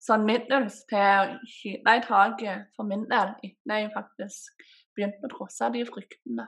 sånn 0.05 0.27
middels 0.29 0.83
til 0.91 1.01
å 1.01 1.39
skyte 1.49 1.97
i 1.97 2.05
taket 2.05 2.69
for 2.77 2.89
min 2.89 3.07
del 3.11 3.35
etter 3.45 3.81
jeg 3.81 3.93
faktisk 3.95 4.65
begynte 4.97 5.29
å 5.29 5.33
trosse 5.33 5.71
de 5.75 5.85
fryktene. 5.89 6.47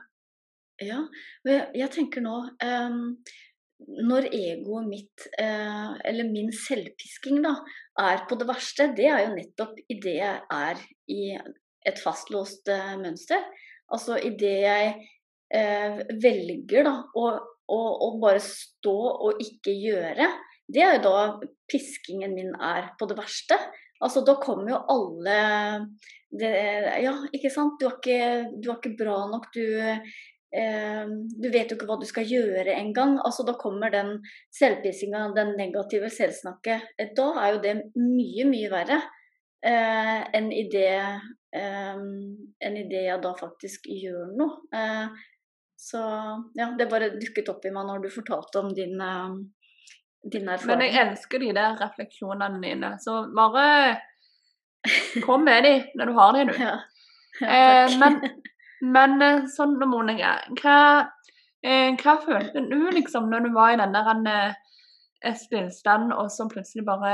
Ja, 0.81 1.01
jeg 1.47 1.89
tenker 1.89 2.21
nå 2.21 2.35
um, 2.61 2.99
Når 3.77 4.27
egoet 4.29 4.85
mitt, 4.89 5.23
uh, 5.41 5.93
eller 6.05 6.29
min 6.29 6.51
selvpisking, 6.53 7.39
da, 7.45 7.55
er 8.01 8.23
på 8.29 8.37
det 8.37 8.47
verste, 8.49 8.91
det 8.97 9.05
er 9.09 9.23
jo 9.23 9.35
nettopp 9.35 9.77
idet 9.89 10.15
jeg 10.19 10.39
er 10.53 10.81
i 11.13 11.21
et 11.85 12.01
fastlåst 12.01 12.69
uh, 12.73 12.95
mønster. 13.01 13.41
Altså 13.93 14.17
idet 14.17 14.55
jeg 14.63 14.95
uh, 15.55 16.01
velger 16.23 16.87
da 16.87 16.97
å, 17.15 17.29
å, 17.67 17.79
å 18.07 18.11
bare 18.21 18.41
stå 18.43 18.97
og 19.27 19.41
ikke 19.43 19.75
gjøre 19.75 20.27
det 20.67 20.83
er 20.83 20.97
jo 20.97 21.03
da 21.05 21.19
piskingen 21.71 22.35
min 22.35 22.53
er 22.59 22.91
på 22.99 23.07
det 23.07 23.17
verste. 23.17 23.57
Altså, 24.03 24.21
da 24.27 24.35
kommer 24.41 24.73
jo 24.73 24.79
alle 24.93 25.37
det, 26.29 26.51
Ja, 27.03 27.15
ikke 27.33 27.51
sant. 27.53 27.79
Du 27.79 27.87
er 27.87 27.95
ikke, 27.95 28.19
du 28.59 28.69
er 28.69 28.75
ikke 28.75 28.97
bra 28.99 29.21
nok. 29.31 29.47
Du, 29.55 29.63
eh, 29.79 31.07
du 31.07 31.47
vet 31.53 31.71
jo 31.71 31.77
ikke 31.77 31.87
hva 31.87 31.99
du 32.01 32.05
skal 32.09 32.27
gjøre 32.27 32.75
engang. 32.75 33.15
Altså, 33.23 33.47
da 33.47 33.55
kommer 33.59 33.93
den 33.93 34.17
selvpissinga, 34.59 35.29
den 35.37 35.55
negative 35.59 36.11
selvsnakket. 36.13 36.91
Da 37.15 37.29
er 37.45 37.55
jo 37.55 37.63
det 37.63 37.75
mye, 37.95 38.49
mye 38.51 38.73
verre 38.75 38.99
eh, 39.63 40.21
enn 40.35 40.51
i 40.51 40.67
det 40.73 40.91
eh, 41.55 42.83
det 42.91 43.07
jeg 43.07 43.23
da 43.23 43.33
faktisk 43.39 43.87
gjør 43.87 44.35
noe. 44.35 44.59
Eh, 44.75 45.27
så 45.77 46.01
ja, 46.57 46.71
det 46.77 46.89
bare 46.89 47.13
dukket 47.15 47.49
opp 47.53 47.65
i 47.65 47.71
meg 47.73 47.85
når 47.85 48.05
du 48.05 48.09
fortalte 48.13 48.63
om 48.63 48.71
din 48.75 48.97
eh, 49.01 49.37
din 50.31 50.49
erfaring. 50.49 50.77
Men 50.77 50.85
jeg 50.85 51.07
elsker 51.07 51.43
de 51.43 51.53
der 51.55 51.79
refleksjonene 51.81 52.61
dine. 52.63 52.93
Så 52.99 53.17
bare 53.35 53.65
kom 55.25 55.45
med 55.47 55.65
de 55.67 55.73
når 55.97 56.11
du 56.11 56.19
har 56.19 56.37
de, 56.37 56.45
du. 56.51 56.55
Ja. 56.67 56.77
Ja, 57.41 57.49
eh, 57.85 57.97
men, 58.01 58.15
men, 58.95 59.19
eh, 59.21 59.43
sånn, 59.53 59.75
Monica, 59.85 60.39
hva, 60.57 60.77
eh, 61.61 61.91
hva 62.01 62.15
følte 62.23 62.63
du 62.65 62.79
liksom 62.95 63.27
når 63.29 63.45
du 63.45 63.51
var 63.53 63.75
i 63.75 63.77
den 63.77 63.93
der 63.93 64.09
eh, 64.33 65.35
stillstand, 65.37 66.15
og 66.15 66.31
så 66.33 66.47
plutselig 66.49 66.87
bare 66.87 67.11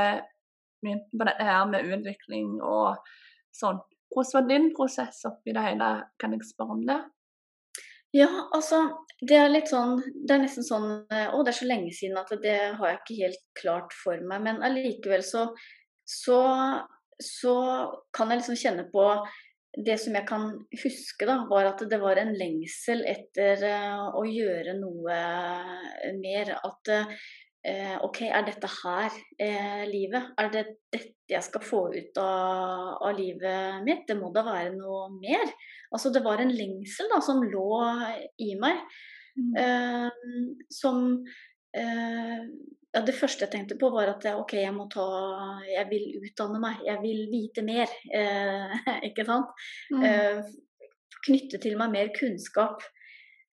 begynte 0.80 1.20
på 1.20 1.28
dette 1.28 1.50
her 1.50 1.66
med 1.68 1.92
utvikling 1.92 2.56
og 2.62 3.04
sånn? 3.52 3.82
Hvordan 4.14 4.38
var 4.38 4.48
din 4.48 4.70
prosess 4.78 5.24
oppi 5.28 5.52
det 5.56 5.66
hele? 5.66 5.90
Kan 6.22 6.38
jeg 6.38 6.48
spørre 6.48 6.78
om 6.78 6.88
det? 6.88 7.02
Ja, 8.14 8.30
altså 8.54 8.80
det 9.26 9.38
er 9.40 9.50
litt 9.50 9.72
sånn 9.72 10.02
Det 10.14 10.36
er 10.36 10.44
nesten 10.44 10.66
sånn 10.66 10.90
eh, 11.14 11.30
Å, 11.34 11.40
det 11.42 11.54
er 11.54 11.58
så 11.58 11.70
lenge 11.70 11.94
siden 11.96 12.20
at 12.20 12.34
det 12.44 12.58
har 12.78 12.92
jeg 12.92 13.00
ikke 13.00 13.22
helt 13.22 13.42
klart 13.58 13.96
for 13.98 14.22
meg. 14.22 14.44
Men 14.46 14.62
allikevel 14.66 15.24
så, 15.26 15.48
så, 16.06 16.42
så 17.18 17.56
kan 18.16 18.30
jeg 18.30 18.44
liksom 18.44 18.60
kjenne 18.60 18.86
på 18.94 19.08
det 19.74 19.96
som 19.98 20.14
jeg 20.14 20.28
kan 20.30 20.52
huske, 20.84 21.26
da, 21.26 21.40
var 21.50 21.72
at 21.72 21.80
det 21.90 21.98
var 21.98 22.20
en 22.22 22.36
lengsel 22.38 23.00
etter 23.10 23.64
uh, 23.66 24.12
å 24.14 24.22
gjøre 24.30 24.76
noe 24.78 25.16
mer. 26.20 26.52
At 26.60 26.92
uh, 27.70 27.98
OK, 28.06 28.22
er 28.28 28.46
dette 28.48 28.70
her 28.82 29.16
eh, 29.42 29.84
livet? 29.90 30.34
Er 30.40 30.52
det 30.54 30.66
dette 30.94 31.12
jeg 31.34 31.46
skal 31.46 31.64
få 31.64 31.82
ut 31.94 32.20
av, 32.22 33.00
av 33.08 33.16
livet 33.18 33.82
mitt? 33.86 34.04
Det 34.10 34.18
må 34.20 34.30
da 34.36 34.44
være 34.46 34.76
noe 34.76 35.08
mer? 35.16 35.54
Altså 35.94 36.12
det 36.14 36.24
var 36.26 36.44
en 36.44 36.54
lengsel 36.54 37.10
da, 37.12 37.22
som 37.24 37.44
lå 37.46 37.68
i 38.44 38.54
meg. 38.60 38.84
Mm. 39.34 39.54
Eh, 39.58 40.60
som 40.70 41.06
eh, 41.74 42.42
ja, 42.94 43.02
Det 43.02 43.16
første 43.18 43.48
jeg 43.48 43.54
tenkte 43.56 43.78
på, 43.82 43.90
var 43.90 44.12
at 44.12 44.28
OK, 44.36 44.54
jeg 44.62 44.74
må 44.76 44.86
ta 44.94 45.06
Jeg 45.66 45.88
vil 45.90 46.20
utdanne 46.22 46.62
meg. 46.62 46.84
Jeg 46.86 47.02
vil 47.02 47.24
vite 47.32 47.66
mer. 47.66 47.90
Eh, 48.14 48.76
ikke 49.10 49.26
sant? 49.30 49.50
Mm. 49.94 50.06
Eh, 50.10 50.54
knytte 51.24 51.60
til 51.64 51.80
meg 51.80 51.94
mer 51.94 52.12
kunnskap. 52.16 52.84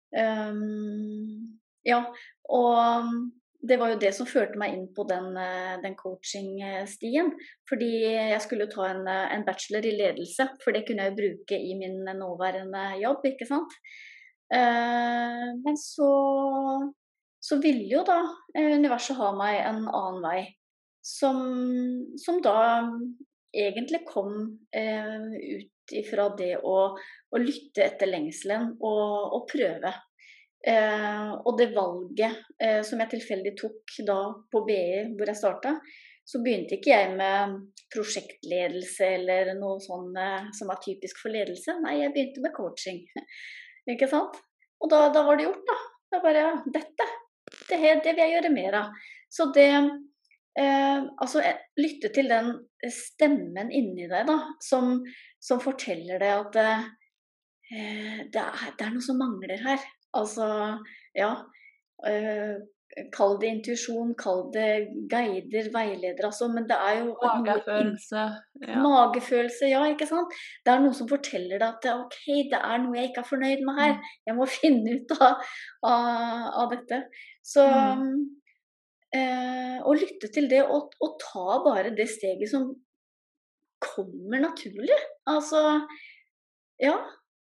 Um, 0.10 1.60
ja, 1.86 2.00
og 2.50 3.10
det 3.62 3.76
var 3.78 3.92
jo 3.92 4.00
det 4.00 4.12
som 4.16 4.28
førte 4.28 4.60
meg 4.60 4.76
inn 4.76 4.86
på 4.96 5.04
den, 5.10 5.34
eh, 5.38 5.80
den 5.84 5.96
coaching-stien. 6.00 7.34
Fordi 7.70 7.92
jeg 8.32 8.42
skulle 8.42 8.70
ta 8.72 8.88
en, 8.88 9.08
eh, 9.08 9.34
en, 9.36 9.44
bachelor 9.44 9.86
i 9.86 9.96
ledelse, 9.98 10.48
for 10.64 10.72
det 10.72 10.86
kunne 10.88 11.04
jeg 11.04 11.12
jo 11.12 11.20
bruke 11.20 11.60
i 11.60 11.76
min 11.76 12.06
nåværende 12.06 13.02
jobb, 13.02 13.26
ikke 13.26 13.48
sant. 13.48 13.74
Eh, 14.52 15.50
men 15.66 15.78
så, 15.78 16.12
så 17.42 17.60
ville 17.62 17.90
jo 17.90 18.04
da 18.04 18.24
universet 18.56 19.18
ha 19.18 19.34
meg 19.36 19.60
en 19.66 19.88
annen 19.88 20.24
vei. 20.24 20.56
Som, 21.04 21.38
som 22.20 22.42
da 22.44 22.86
egentlig 23.56 24.04
kom 24.06 24.60
ut 24.70 25.94
ifra 25.96 26.28
det 26.38 26.60
å, 26.60 26.76
å 27.32 27.40
lytte 27.40 27.82
etter 27.82 28.12
lengselen 28.12 28.76
og, 28.78 29.34
og 29.34 29.48
prøve. 29.50 29.94
Eh, 30.68 31.32
og 31.40 31.56
det 31.60 31.70
valget 31.72 32.36
eh, 32.60 32.82
som 32.84 33.00
jeg 33.00 33.14
tilfeldig 33.14 33.54
tok 33.60 34.00
da 34.08 34.20
på 34.52 34.64
BI, 34.68 35.16
hvor 35.16 35.32
jeg 35.32 35.40
starta, 35.40 35.76
så 36.30 36.42
begynte 36.44 36.76
ikke 36.78 36.92
jeg 36.92 37.14
med 37.18 37.56
prosjektledelse 37.94 39.08
eller 39.16 39.54
noe 39.58 39.80
sånn 39.82 40.12
eh, 40.20 40.50
som 40.56 40.70
er 40.70 40.82
typisk 40.84 41.22
for 41.24 41.34
ledelse. 41.34 41.78
Nei, 41.86 42.02
jeg 42.04 42.14
begynte 42.16 42.44
med 42.44 42.54
coaching. 42.58 43.02
ikke 43.94 44.10
sant? 44.12 44.38
Og 44.80 44.92
da, 44.92 45.08
da, 45.14 45.24
var 45.28 45.40
det 45.40 45.48
gjort, 45.48 45.66
da. 45.68 45.80
Det 46.10 46.22
bare 46.24 46.46
Dette! 46.68 47.10
Det, 47.70 47.80
det 48.04 48.14
vil 48.14 48.24
jeg 48.24 48.36
gjøre 48.36 48.54
mer 48.54 48.78
av. 48.84 48.94
Så 49.30 49.50
det 49.56 49.70
eh, 49.74 51.00
altså 51.22 51.42
lytte 51.80 52.12
til 52.14 52.30
den 52.30 52.54
stemmen 52.94 53.72
inni 53.74 54.08
deg, 54.10 54.28
da, 54.30 54.38
som, 54.64 55.00
som 55.42 55.62
forteller 55.64 56.22
deg 56.22 56.34
at 56.36 56.60
eh, 56.62 56.88
det, 58.30 58.42
er, 58.42 58.70
det, 58.78 58.86
er, 58.86 58.94
noe 58.94 59.06
som 59.06 59.20
mangler 59.22 59.62
her. 59.66 59.82
Altså, 60.18 60.50
ja. 61.16 61.34
Øh, 62.08 62.60
Kall 63.14 63.36
det 63.38 63.50
intuisjon, 63.54 64.16
kall 64.18 64.48
det 64.54 64.88
guider, 65.12 65.68
veileder, 65.74 66.26
altså. 66.26 66.48
Men 66.50 66.66
det 66.70 66.78
er 66.88 66.96
jo 67.00 67.12
Magefølelse. 67.22 68.24
Ja. 68.66 68.80
Magefølelse, 68.82 69.70
ja, 69.70 69.84
ikke 69.92 70.08
sant. 70.10 70.34
Det 70.66 70.74
er 70.74 70.82
noen 70.82 70.96
som 70.98 71.10
forteller 71.12 71.62
deg 71.62 71.68
at 71.70 71.86
OK, 71.94 72.18
det 72.50 72.58
er 72.60 72.82
noe 72.82 72.98
jeg 72.98 73.12
ikke 73.12 73.22
er 73.22 73.30
fornøyd 73.30 73.62
med 73.68 73.82
her. 73.82 73.94
Mm. 73.94 74.10
Jeg 74.30 74.38
må 74.40 74.50
finne 74.58 74.96
ut 74.98 75.14
av, 75.20 75.46
av, 75.92 76.50
av 76.64 76.74
dette. 76.74 77.00
Så 77.46 77.68
mm. 77.70 78.10
eh, 79.20 79.78
å 79.86 79.96
lytte 80.00 80.32
til 80.34 80.50
det 80.50 80.64
og, 80.66 80.98
og, 81.00 81.14
ta 81.22 81.60
bare 81.70 81.94
det 81.96 82.10
steget 82.10 82.50
som 82.52 82.72
kommer 83.86 84.48
naturlig. 84.50 84.98
Altså 85.30 85.64
Ja. 86.82 86.98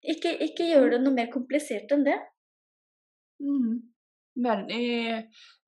Ikke, 0.04 0.34
ikke 0.44 0.66
gjør 0.68 0.90
det 0.92 0.98
noe 1.00 1.16
mer 1.16 1.30
komplisert 1.32 1.90
enn 1.96 2.02
det. 2.04 2.18
Mm. 3.42 3.82
Veldig, 4.44 4.86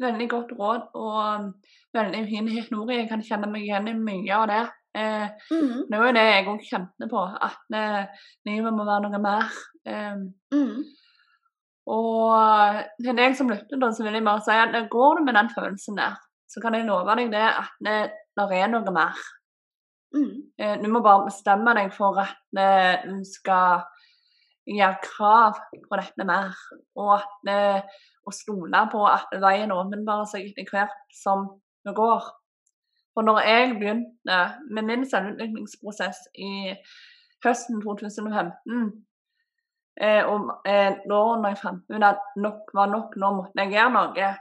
veldig 0.02 0.26
godt 0.30 0.52
råd 0.58 0.87
og 0.99 1.18
um, 1.23 1.50
veldig 1.94 2.23
fin 2.26 2.49
historie. 2.50 3.02
Jeg 3.02 3.11
kan 3.12 3.23
kjenne 3.23 3.50
meg 3.50 3.66
igjen 3.66 3.90
i 3.92 3.94
mye 3.99 4.35
av 4.35 4.46
det. 4.50 4.64
Eh, 4.96 5.26
mm. 5.52 5.87
Det 5.90 5.99
var 6.00 6.08
jo 6.08 6.16
det 6.16 6.25
jeg 6.25 6.46
òg 6.50 6.62
kjente 6.64 7.08
på, 7.11 7.23
at 7.49 7.76
eh, 7.76 8.23
livet 8.49 8.75
må 8.75 8.87
være 8.88 9.04
noe 9.06 9.20
mer. 9.23 9.58
Eh, 9.87 10.23
mm. 10.56 10.78
Og 11.94 12.80
til 12.99 13.18
deg 13.20 13.37
som 13.38 13.52
lytter, 13.52 13.78
da, 13.78 13.92
så 13.94 14.06
vil 14.06 14.16
jeg 14.18 14.26
bare 14.26 14.42
si 14.42 14.56
at 14.56 14.90
går 14.90 15.18
du 15.20 15.26
med 15.26 15.37
den 15.38 15.50
følelsen 15.52 16.00
der, 16.00 16.16
så 16.50 16.62
kan 16.64 16.75
jeg 16.75 16.88
love 16.88 17.14
deg 17.20 17.30
det 17.35 17.44
at 17.44 17.76
det, 17.85 17.99
det 18.38 18.49
er 18.56 18.73
noe 18.73 18.94
mer. 18.94 19.20
Mm. 20.16 20.32
Eh, 20.58 20.75
du 20.80 20.88
må 20.90 21.04
bare 21.04 21.28
bestemme 21.28 21.76
deg 21.76 21.92
for 21.94 22.18
at 22.23 22.62
eh, 22.62 23.04
du 23.06 23.20
skal 23.28 23.85
gjøre 24.66 25.02
krav 25.02 25.58
på 25.88 25.99
dette 26.00 26.26
mer, 26.26 26.56
og 26.99 27.12
at 27.20 27.35
vi 27.46 27.58
og 28.26 28.35
stole 28.35 28.80
på 28.90 29.04
at 29.06 29.35
veien 29.42 29.73
åpenbarer 29.75 30.26
seg 30.30 30.49
etter 30.50 30.66
hvert 30.73 31.14
som 31.14 31.46
vi 31.87 31.94
går. 31.94 32.25
For 33.14 33.25
når 33.25 33.38
jeg 33.46 33.76
begynte 33.78 34.38
med 34.75 34.88
min 34.88 35.04
selvutviklingsprosess 35.08 36.26
i 36.35 36.75
høsten 37.44 37.78
2015, 37.85 38.88
eh, 40.02 40.26
og 40.26 40.50
eh, 40.66 40.99
da 41.06 41.20
jeg 41.46 41.61
fant 41.62 41.94
ut 41.94 42.08
at 42.11 42.26
nok 42.37 42.75
var 42.75 42.90
nok, 42.90 43.16
nå 43.16 43.32
måtte 43.38 43.62
jeg 43.62 43.76
gjøre 43.76 43.94
noe 43.94 44.35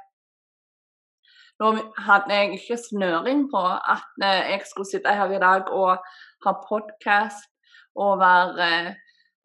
Nå 1.55 1.70
hadde 2.03 2.36
jeg 2.36 2.58
ikke 2.58 2.75
snøring 2.84 3.46
på 3.48 3.62
at 3.63 4.24
eh, 4.27 4.50
jeg 4.51 4.65
skulle 4.67 4.89
sitte 4.89 5.13
her 5.15 5.32
i 5.32 5.39
dag 5.39 5.70
og 5.72 6.03
ha 6.44 6.53
podkast 6.67 7.48
og 7.96 8.20
være 8.20 8.65
eh, 8.65 8.89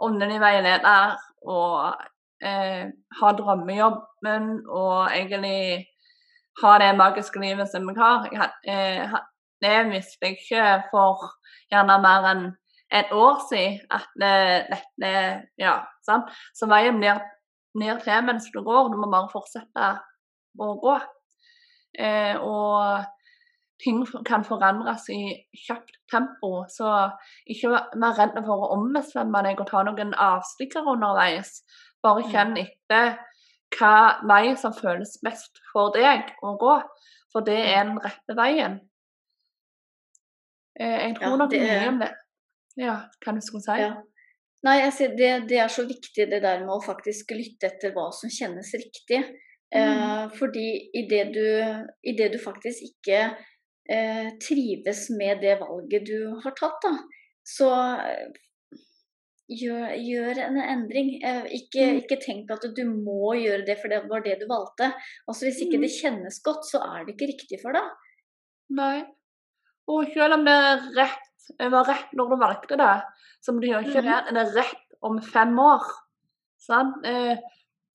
åndelig 0.00 0.40
veileder 0.40 1.16
og 1.49 1.97
eh, 2.45 2.87
ha 3.21 3.33
drømmejobben 3.38 4.49
og 4.69 5.11
egentlig 5.12 5.87
ha 6.62 6.76
det 6.83 6.95
magiske 6.99 7.40
livet 7.40 7.69
som 7.71 7.88
jeg 7.88 7.99
har. 8.00 8.28
Jeg, 8.33 8.50
eh, 8.69 9.19
det 9.61 9.76
visste 9.90 10.26
jeg 10.26 10.38
ikke 10.38 10.66
for 10.90 11.28
gjerne 11.73 12.00
mer 12.02 12.28
enn 12.33 12.47
et 12.90 13.12
år 13.14 13.38
siden 13.47 13.78
at 13.95 14.09
dette 14.19 15.12
Ja, 15.61 15.76
sant. 16.02 16.33
Så 16.57 16.66
veien 16.66 16.99
blir, 16.99 17.21
ned 17.78 18.00
til 18.02 18.25
mens 18.26 18.49
du 18.50 18.62
går. 18.66 18.90
Du 18.90 18.97
må 18.99 19.07
bare 19.12 19.30
fortsette 19.30 19.90
å 20.59 20.73
gå. 20.83 20.97
Eh, 21.99 22.35
og 22.40 23.04
ting 23.82 24.02
kan 24.26 24.44
forandres 24.44 25.06
i 25.12 25.20
kjapt 25.66 25.96
tempo, 26.12 26.64
så 26.68 27.10
ikke 27.50 27.72
vær 27.72 28.18
redd 28.18 28.37
for 28.46 28.66
å 28.66 28.70
ombestemme 28.76 29.42
deg 29.46 29.60
og 29.62 29.70
ta 29.70 29.82
noen 29.87 30.14
avstikkere 30.14 30.96
underveis. 30.96 31.60
Bare 32.04 32.25
mm. 32.25 32.30
kjenn 32.32 32.54
etter 32.60 33.16
hva 33.76 33.94
vei 34.26 34.55
som 34.59 34.74
føles 34.74 35.18
best 35.24 35.61
for 35.72 35.92
deg 35.94 36.33
å 36.42 36.57
gå, 36.61 36.76
for 37.33 37.46
det 37.46 37.59
er 37.70 37.85
den 37.87 38.00
rette 38.02 38.37
veien. 38.37 38.81
Eh, 40.81 40.96
jeg 41.07 41.18
tror 41.18 41.37
ja, 41.37 41.40
nok 41.42 41.55
mye 41.57 41.83
om 41.88 42.00
det. 42.00 42.11
Ja, 42.81 42.96
hva 43.22 43.37
du 43.37 43.42
skulle 43.44 43.64
si? 43.66 43.76
Ja. 43.83 43.92
Nei, 44.66 44.76
ser, 44.92 45.14
det, 45.16 45.31
det, 45.48 45.61
er 45.62 45.70
så 45.72 45.87
viktig 45.88 46.26
det 46.28 46.42
der 46.44 46.64
med 46.64 46.74
å 46.74 46.83
faktisk 46.85 47.33
lytte 47.33 47.70
etter 47.70 47.94
hva 47.94 48.11
som 48.12 48.33
kjennes 48.33 48.72
riktig. 48.76 49.22
Mm. 49.70 49.78
Eh, 49.81 50.24
fordi 50.37 50.66
du, 51.33 51.46
i 52.02 52.12
det 52.18 52.33
du 52.35 52.38
faktisk 52.42 52.83
ikke 52.90 53.31
eh, 53.90 54.29
trives 54.42 55.09
med 55.16 55.42
det 55.44 55.59
valget 55.61 56.07
du 56.09 56.40
har 56.44 56.55
tatt, 56.59 56.79
da, 56.85 56.92
så 57.46 57.70
gjør, 59.50 59.94
gjør 59.98 60.42
en 60.46 60.61
endring. 60.62 61.14
Eh, 61.26 61.48
ikke, 61.61 61.87
mm. 61.87 62.03
ikke, 62.05 62.20
tenk 62.22 62.53
at 62.55 62.66
du 62.76 62.85
må 62.88 63.35
gjøre 63.40 63.64
det 63.68 63.79
for 63.81 63.92
det 63.92 64.03
var 64.11 64.24
det 64.26 64.38
du 64.42 64.46
valgte. 64.50 64.92
Altså 65.26 65.48
Hvis 65.48 65.62
ikke 65.66 65.81
det 65.81 65.90
mm. 65.90 65.96
kjennes 65.98 66.42
godt, 66.46 66.68
så 66.70 66.83
er 66.87 67.07
det 67.07 67.16
ikke 67.16 67.33
riktig 67.33 67.62
for 67.62 67.76
deg. 67.76 67.88
Nei. 68.79 68.98
Og 69.90 70.12
selv 70.14 70.38
om 70.38 70.46
det 70.46 70.55
er 70.55 70.85
rett, 71.00 71.26
var 71.72 71.88
rett 71.88 72.12
når 72.14 72.31
du 72.31 72.37
valgte 72.38 72.76
det, 72.79 72.92
så 73.42 73.53
må 73.53 73.62
du 73.62 73.72
ikke 73.72 74.05
det 74.07 74.12
at 74.14 74.29
det 74.31 74.44
er 74.44 74.53
rett 74.61 75.00
om 75.07 75.16
fem 75.24 75.57
år. 75.59 75.88
Sånn? 76.61 76.92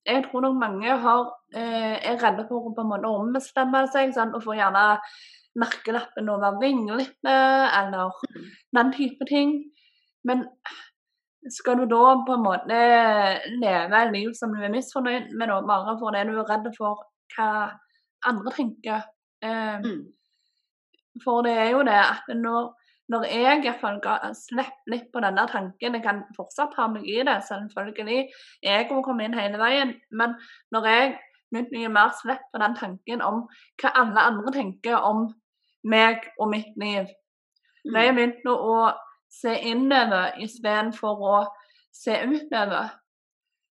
Jeg 0.06 0.22
tror 0.26 0.44
nok 0.44 0.58
mange 0.60 0.96
har, 1.02 1.22
eh, 1.54 1.96
er 2.10 2.18
redde 2.22 2.44
for 2.48 2.68
å 2.68 2.74
på 2.74 2.84
en 2.84 2.90
måte 2.92 3.10
ombestemme 3.10 3.86
seg 3.90 4.12
sånn, 4.14 4.34
og 4.34 4.44
får 4.44 4.60
gjerne 4.60 4.84
merkelappen 5.60 6.28
å 6.30 6.40
være 6.42 6.60
vinglete 6.62 7.36
eller 7.80 8.14
den 8.76 8.92
type 8.96 9.28
ting. 9.28 9.56
Men 10.26 10.44
skal 11.52 11.78
du 11.80 11.86
da 11.90 12.16
på 12.26 12.34
en 12.34 12.44
måte 12.44 12.80
leve 13.60 14.00
et 14.00 14.14
liv 14.14 14.32
som 14.38 14.54
du 14.54 14.62
er 14.62 14.72
misfornøyd 14.72 15.30
med, 15.34 15.48
da, 15.50 15.60
bare 15.66 15.96
fordi 16.00 16.24
du 16.30 16.40
er 16.40 16.50
redd 16.50 16.72
for 16.76 17.04
hva 17.36 17.50
andre 18.26 18.54
tenker? 18.56 19.06
Eh, 19.44 19.78
mm. 19.84 20.02
For 21.22 21.46
det 21.46 21.54
er 21.56 21.70
jo 21.72 21.84
det 21.86 21.96
at 22.00 22.26
når, 22.34 22.72
når 23.12 23.28
jeg 23.30 23.62
iallfall 23.62 24.00
slipper 24.36 24.92
litt 24.92 25.06
på 25.14 25.22
denne 25.24 25.46
tanken 25.48 25.96
Jeg 25.96 26.04
kan 26.04 26.24
fortsatt 26.36 26.74
ha 26.76 26.88
meg 26.92 27.06
i 27.08 27.22
det, 27.24 27.38
selvfølgelig. 27.48 28.26
Jeg 28.66 28.88
må 28.90 29.00
komme 29.06 29.24
inn 29.24 29.38
hele 29.38 29.60
veien. 29.62 29.94
Men 30.10 30.36
når 30.74 30.90
jeg 30.90 31.16
begynner 31.54 31.78
mye 31.78 31.94
mer 31.94 32.14
slipp 32.20 32.46
på 32.52 32.60
den 32.60 32.74
tanken 32.76 33.22
om 33.24 33.44
hva 33.80 33.92
alle 34.02 34.28
andre 34.32 34.52
tenker 34.58 34.98
om 34.98 35.28
meg 35.86 36.24
og 36.40 36.50
mitt 36.50 36.74
liv 36.80 37.06
Når 37.86 38.00
jeg 38.02 38.12
mm. 38.12 38.16
begynte 38.18 38.52
å 38.52 38.78
se 39.30 39.52
innover 39.70 40.36
istedenfor 40.42 41.22
å 41.22 41.38
se 41.94 42.16
utover. 42.26 42.92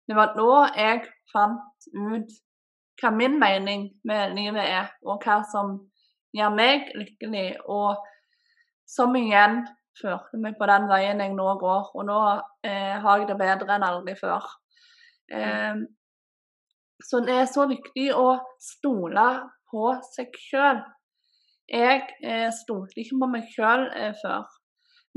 Det 0.08 0.16
var 0.18 0.34
da 0.38 0.62
jeg 0.76 1.04
fant 1.32 1.90
ut 1.94 2.38
hva 3.00 3.12
min 3.16 3.38
mening 3.40 3.86
med 4.08 4.36
livet 4.36 4.66
er, 4.66 4.88
og 5.06 5.24
hva 5.24 5.40
som 5.52 5.76
gjør 6.36 6.56
meg 6.56 6.90
lykkelig, 6.98 7.62
og 7.70 8.02
som 8.90 9.16
igjen 9.16 9.62
førte 10.00 10.40
meg 10.42 10.58
på 10.60 10.68
den 10.70 10.90
veien 10.90 11.22
jeg 11.24 11.36
nå 11.38 11.48
går. 11.62 11.94
Og 11.96 12.08
nå 12.10 12.20
eh, 12.66 12.98
har 13.00 13.22
jeg 13.22 13.30
det 13.30 13.38
bedre 13.40 13.78
enn 13.78 13.88
aldri 13.88 14.16
før. 14.20 14.50
Eh, 15.32 15.86
så 17.00 17.22
det 17.24 17.38
er 17.44 17.48
så 17.48 17.68
viktig 17.70 18.10
å 18.18 18.34
stole 18.60 19.28
på 19.72 19.94
seg 20.12 20.36
sjøl. 20.50 20.82
Jeg 21.70 22.06
eh, 22.26 22.50
stolte 22.56 23.04
ikke 23.04 23.20
på 23.22 23.30
meg 23.30 23.50
sjøl 23.54 23.88
eh, 23.94 24.14
før. 24.22 24.48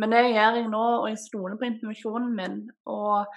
Men 0.00 0.12
det 0.12 0.22
gjør 0.32 0.58
jeg 0.58 0.70
nå, 0.72 0.82
og 1.02 1.06
jeg 1.10 1.20
stoler 1.20 1.58
på 1.60 1.68
intuisjonen 1.68 2.32
min. 2.36 2.58
Og 2.88 3.28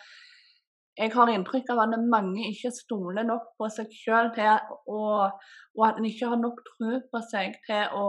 jeg 0.95 1.11
har 1.11 1.31
inntrykk 1.31 1.71
av 1.73 1.81
at 1.83 1.95
mange 2.11 2.47
ikke 2.49 2.71
stoler 2.75 3.27
nok 3.27 3.49
på 3.59 3.69
seg 3.71 3.91
sjøl 3.91 4.31
og, 4.31 5.39
og 5.75 5.87
at 5.87 5.99
en 5.99 6.07
ikke 6.07 6.29
har 6.31 6.39
nok 6.39 6.61
tro 6.69 6.99
på 7.11 7.23
seg 7.31 7.57
til 7.67 7.97
å 7.99 8.05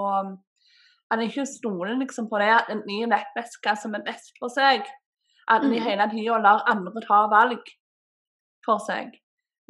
At 1.07 1.21
en 1.21 1.29
ikke 1.29 1.47
stoler 1.47 1.95
liksom 1.99 2.27
på 2.31 2.38
det 2.42 2.49
at 2.51 2.71
en 2.71 2.83
vet 2.87 3.35
best 3.37 3.61
hva 3.62 3.77
som 3.79 3.95
er 3.95 4.03
best 4.07 4.33
for 4.40 4.51
seg. 4.51 4.83
At 5.47 5.62
en 5.62 5.71
mm. 5.71 5.83
hele 5.85 6.07
tida 6.11 6.38
lar 6.42 6.64
andre 6.66 7.03
ta 7.05 7.21
valg 7.31 7.62
for 8.66 8.83
seg. 8.83 9.14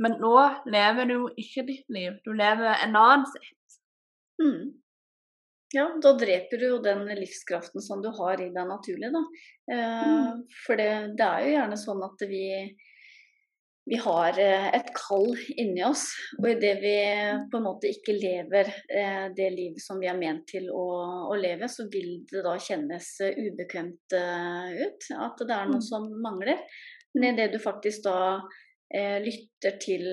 Men 0.01 0.17
nå 0.21 0.37
lever 0.73 1.09
du 1.11 1.19
ikke 1.37 1.67
ditt 1.69 1.93
liv, 1.93 2.17
du 2.25 2.33
lever 2.33 2.81
en 2.85 2.97
annen 2.97 3.27
sitt. 3.29 3.77
Mm. 4.41 4.73
Ja, 5.77 5.87
da 6.03 6.15
dreper 6.17 6.57
du 6.57 6.67
jo 6.71 6.77
den 6.81 7.05
livskraften 7.19 7.83
som 7.85 8.01
du 8.03 8.09
har 8.17 8.41
i 8.41 8.49
deg 8.55 8.69
naturlig, 8.69 9.11
da. 9.13 9.23
Eh, 9.73 10.09
mm. 10.09 10.45
For 10.65 10.81
det, 10.81 10.91
det, 11.19 11.27
er 11.27 11.45
jo 11.45 11.51
gjerne 11.53 11.79
sånn 11.81 12.05
at 12.07 12.25
vi, 12.31 12.45
vi 13.91 13.99
har 14.01 14.41
eh, 14.41 14.69
et 14.79 14.89
kall 14.97 15.35
inni 15.53 15.85
oss. 15.85 16.07
Og 16.41 16.49
idet 16.55 16.75
vi 16.81 16.97
på 17.53 17.61
en 17.61 17.67
måte 17.69 17.93
ikke 17.93 18.17
lever 18.17 18.73
eh, 18.89 19.29
det 19.37 19.51
livet 19.53 19.85
som 19.85 20.01
vi 20.01 20.09
er 20.09 20.17
ment 20.17 20.47
til 20.49 20.71
å, 20.73 20.87
å 21.29 21.37
leve, 21.37 21.69
så 21.69 21.91
vil 21.93 22.23
det 22.31 22.47
da 22.47 22.57
kjennes 22.57 23.13
ubekvemt 23.37 24.17
ut. 24.17 25.11
At 25.13 25.45
det 25.45 25.59
er 25.61 25.73
noe 25.75 25.83
mm. 25.83 25.89
som 25.93 26.09
mangler. 26.25 26.63
Men 27.17 27.35
idet 27.35 27.53
du 27.53 27.61
faktisk 27.61 28.07
da 28.09 28.19
eh, 28.97 29.19
lytter 29.21 29.77
til, 29.83 30.09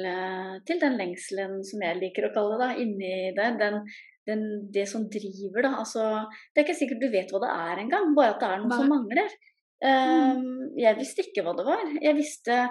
til, 0.67 0.83
den 0.83 0.99
lengselen 0.99 1.61
som 1.63 1.87
jeg 1.87 2.03
liker 2.03 2.27
å 2.27 2.35
kalle 2.35 2.59
det, 2.65 2.73
inni 2.83 3.13
deg, 3.37 3.61
den, 3.63 3.85
den, 4.29 4.43
det 4.73 4.85
som 4.89 5.07
driver, 5.11 5.65
da. 5.65 5.73
Altså, 5.81 6.05
det 6.51 6.61
er 6.61 6.67
ikke 6.67 6.79
sikkert 6.79 7.03
du 7.03 7.09
vet 7.13 7.33
hva 7.33 7.41
det 7.43 7.51
er 7.55 7.83
engang, 7.83 8.13
bare 8.17 8.35
at 8.35 8.43
det 8.43 8.49
er 8.51 8.63
noe 8.63 8.79
som 8.79 8.91
mangler. 8.91 9.35
Um, 9.83 10.45
jeg 10.79 10.95
visste 10.95 11.25
ikke 11.25 11.43
hva 11.43 11.53
det 11.57 11.67
var. 11.67 11.83
Jeg 11.99 12.15
visste, 12.15 12.61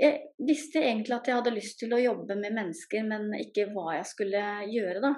jeg 0.00 0.44
visste 0.44 0.82
egentlig 0.82 1.16
at 1.16 1.30
jeg 1.30 1.38
hadde 1.38 1.54
lyst 1.56 1.78
til 1.80 1.94
å 1.96 2.02
jobbe 2.02 2.36
med 2.36 2.56
mennesker, 2.56 3.06
men 3.08 3.30
ikke 3.38 3.70
hva 3.72 3.98
jeg 3.98 4.08
skulle 4.10 4.44
gjøre, 4.68 5.00
da. 5.04 5.14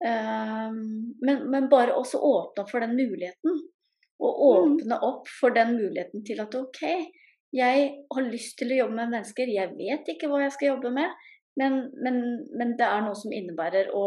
Um, 0.00 0.76
men, 1.20 1.46
men, 1.52 1.68
bare 1.72 1.96
også 1.96 2.20
åpne 2.24 2.64
opp 2.64 2.72
for 2.72 2.84
den 2.84 2.96
muligheten. 2.96 3.56
Og 4.20 4.36
mm. 4.36 4.44
åpne 4.52 5.00
opp 5.06 5.32
for 5.32 5.56
den 5.56 5.74
muligheten 5.78 6.24
til 6.28 6.40
at 6.44 6.54
OK, 6.56 6.84
jeg 7.56 7.88
har 8.14 8.28
lyst 8.28 8.58
til 8.60 8.72
å 8.72 8.82
jobbe 8.82 8.98
med 9.00 9.14
mennesker, 9.16 9.48
jeg 9.50 9.72
vet 9.78 10.12
ikke 10.12 10.28
hva 10.30 10.44
jeg 10.44 10.54
skal 10.54 10.74
jobbe 10.74 10.92
med. 10.94 11.28
Men, 11.60 11.78
men, 12.00 12.20
men, 12.56 12.74
det 12.78 12.86
er 12.86 13.04
noe 13.04 13.16
som 13.18 13.32
innebærer 13.36 13.90
å, 13.96 14.04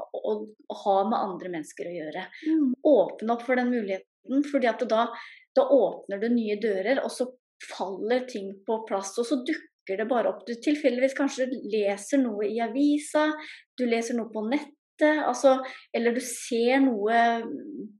å, 0.00 0.34
å, 0.40 0.76
ha 0.84 0.98
med 1.10 1.18
andre 1.18 1.52
mennesker 1.52 1.90
å 1.90 1.94
gjøre. 1.94 2.26
Mm. 2.48 2.70
Åpne 2.90 3.34
opp 3.36 3.44
for 3.44 3.60
den 3.60 3.72
muligheten, 3.74 4.44
fordi 4.48 4.70
at 4.70 4.84
da, 4.88 5.08
da, 5.56 5.66
åpner 5.68 6.22
du 6.22 6.30
nye 6.32 6.56
dører, 6.62 7.02
og 7.04 7.12
så 7.12 7.28
faller 7.64 8.24
ting 8.30 8.54
på 8.64 8.80
plass. 8.88 9.12
Og 9.20 9.28
så 9.28 9.40
dukker 9.44 10.00
det 10.00 10.08
bare 10.08 10.32
opp. 10.32 10.46
Du 10.48 10.54
tilfeldigvis 10.56 11.16
kanskje 11.18 11.50
leser 11.52 12.24
noe 12.24 12.48
i 12.48 12.62
avisa, 12.64 13.28
du 13.76 13.84
leser 13.88 14.16
noe 14.16 14.32
på 14.32 14.46
nettet. 14.48 14.72
Altså, 15.02 15.58
eller 15.92 16.14
du 16.14 16.20
ser 16.24 16.78
noe 16.84 17.20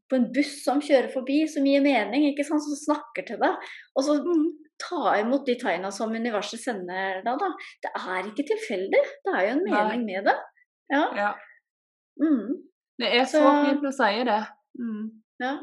på 0.08 0.16
en 0.16 0.28
buss 0.32 0.60
som 0.62 0.80
kjører 0.84 1.10
forbi 1.12 1.40
som 1.50 1.66
gir 1.66 1.82
mening, 1.84 2.28
ikke 2.30 2.46
sant? 2.46 2.62
som 2.64 2.78
snakker 2.78 3.26
til 3.28 3.40
deg. 3.42 3.72
Og 3.98 4.06
så 4.06 4.20
mm 4.22 4.63
ta 4.80 5.16
imot 5.20 5.46
de 5.46 5.54
tegna 5.60 5.90
som 5.94 6.12
universet 6.14 6.60
sender 6.62 7.20
deg, 7.24 7.40
da. 7.40 7.50
Det 7.84 7.92
er 8.00 8.30
ikke 8.30 8.46
tilfeldig. 8.52 9.02
Det 9.24 9.34
er 9.34 9.46
jo 9.46 9.52
en 9.56 9.64
mening 9.66 10.04
Nei. 10.04 10.08
med 10.08 10.28
det. 10.30 10.36
Ja. 10.92 11.04
ja. 11.18 11.30
Mm. 12.20 12.56
Det 12.98 13.10
er 13.10 13.24
så, 13.26 13.42
så 13.42 13.54
fint 13.64 13.86
å 13.88 13.94
si 13.94 14.26
det. 14.28 14.40
Mm. 14.80 15.06
Ja. 15.42 15.54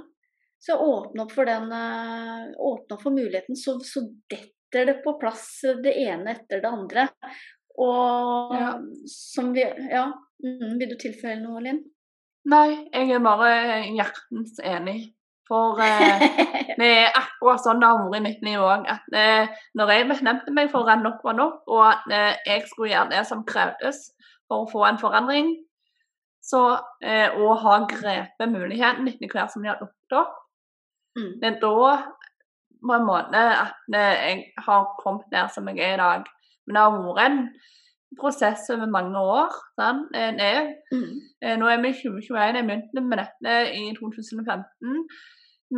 Så 0.61 0.77
åpne 0.77 1.25
opp 1.25 1.31
for 1.33 1.49
den 1.49 1.71
uh, 1.73 2.51
Åpne 2.53 2.95
opp 2.95 3.01
for 3.01 3.15
muligheten, 3.15 3.57
så, 3.57 3.79
så, 3.81 4.03
detter 4.29 4.91
det 4.91 4.99
på 5.03 5.15
plass 5.19 5.47
det 5.83 5.95
ene 6.03 6.35
etter 6.35 6.61
det 6.63 6.69
andre. 6.69 7.07
Og 7.81 8.53
ja. 8.55 8.75
som 9.09 9.53
vi 9.55 9.65
Ja. 9.65 10.11
Mm, 10.41 10.79
vil 10.79 10.89
du 10.89 10.95
tilføye 10.97 11.35
noe, 11.37 11.59
Linn? 11.61 11.83
Nei, 12.49 12.87
jeg 12.89 13.11
er 13.13 13.19
bare 13.21 13.49
hjertens 13.93 14.55
enig. 14.65 15.11
For 15.45 15.77
eh, 15.83 16.23
det 16.81 16.89
er 16.89 17.17
akkurat 17.17 17.61
sånn 17.61 17.81
det 17.81 17.89
har 17.89 17.99
vært 18.01 18.17
i 18.17 18.23
mitt 18.25 18.45
liv 18.45 18.61
òg. 18.63 18.87
At 18.89 19.17
eh, 19.17 19.57
når 19.77 19.93
jeg 19.93 20.07
bestemte 20.09 20.53
meg 20.55 20.71
for 20.73 20.89
at 20.89 21.03
nok 21.03 21.19
var 21.25 21.37
nok, 21.37 21.59
og 21.69 21.83
at 21.87 22.07
eh, 22.09 22.39
jeg 22.47 22.63
skulle 22.69 22.93
gjøre 22.93 23.11
det 23.13 23.25
som 23.29 23.43
krevdes 23.47 23.99
for 24.49 24.63
å 24.63 24.69
få 24.71 24.85
en 24.87 25.01
forandring, 25.01 25.51
så, 26.41 26.61
eh, 27.05 27.29
og 27.37 27.59
ha 27.61 27.75
grepet 27.89 28.49
muligheten 28.49 29.09
etter 29.11 29.29
hvert 29.29 29.53
som 29.53 29.61
de 29.61 29.69
har 29.69 29.81
dukket 29.81 30.17
opp, 30.17 30.39
mm. 31.19 31.35
det 31.43 31.51
er 31.51 31.59
da 31.61 31.91
på 32.81 32.95
en 32.95 33.05
måte 33.05 33.41
at 33.61 33.93
jeg 33.93 34.39
har 34.65 34.87
kommet 34.97 35.27
der 35.29 35.51
som 35.53 35.69
jeg 35.69 35.83
er 35.85 35.99
i 35.99 36.01
dag. 36.01 36.25
Men 36.65 36.77
det 36.77 36.81
har 36.81 36.95
vært 36.97 37.27
en 37.27 37.43
prosess 38.17 38.65
over 38.73 38.89
mange 38.89 39.21
år. 39.21 39.53
Sånn. 39.77 40.07
Mm. 40.09 41.11
Nå 41.61 41.69
er 41.69 41.83
vi 41.83 41.91
i 41.93 41.99
2021, 41.99 42.57
jeg 42.57 42.65
begynte 42.65 43.05
med 43.05 43.21
dette 43.21 43.59
i 43.77 43.85
2015. 43.99 45.05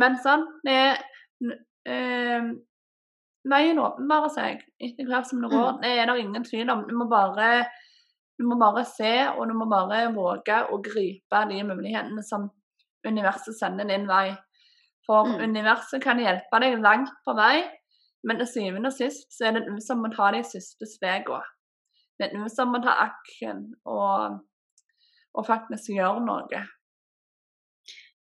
Men 0.00 0.18
sånn 0.22 0.46
det 0.66 0.78
øh, 1.90 2.54
Veien 3.44 3.76
åpenbarer 3.76 4.30
seg 4.32 4.62
etter 4.80 5.08
hvert 5.08 5.28
som 5.28 5.42
det 5.44 5.50
går. 5.52 5.74
Mm. 5.74 5.80
Det 5.82 5.88
er 5.92 6.06
det 6.08 6.20
ingen 6.22 6.46
tvil 6.46 6.70
om. 6.72 6.86
Du 6.88 6.94
må 6.96 7.04
bare 7.10 7.66
du 8.38 8.46
må 8.48 8.56
bare 8.58 8.82
se, 8.88 9.12
og 9.36 9.46
du 9.46 9.54
må 9.54 9.66
bare 9.70 10.08
våge 10.14 10.56
å 10.72 10.80
gripe 10.82 11.42
de 11.50 11.60
mulighetene 11.68 12.24
som 12.26 12.48
universet 13.06 13.54
sender 13.54 13.86
din 13.86 14.08
vei. 14.08 14.32
For 15.06 15.28
mm. 15.28 15.42
universet 15.44 16.02
kan 16.02 16.22
hjelpe 16.22 16.60
deg 16.64 16.80
langt 16.82 17.12
på 17.26 17.34
vei, 17.38 17.62
men 18.24 18.40
til 18.40 18.48
syvende 18.48 18.90
og 18.90 18.96
sist 18.96 19.28
så 19.36 19.50
er 19.50 19.58
det 19.58 19.66
du 19.68 19.76
som 19.84 20.00
må 20.02 20.10
ta 20.14 20.32
de 20.34 20.40
siste 20.48 20.88
stegene. 20.88 21.44
Det 22.18 22.28
er 22.28 22.34
du 22.34 22.48
som 22.50 22.70
må 22.70 22.78
ta 22.82 22.94
aksjen 23.04 23.64
og, 23.90 24.38
og 25.34 25.46
faktisk 25.46 25.92
gjøre 25.94 26.22
noe. 26.24 26.60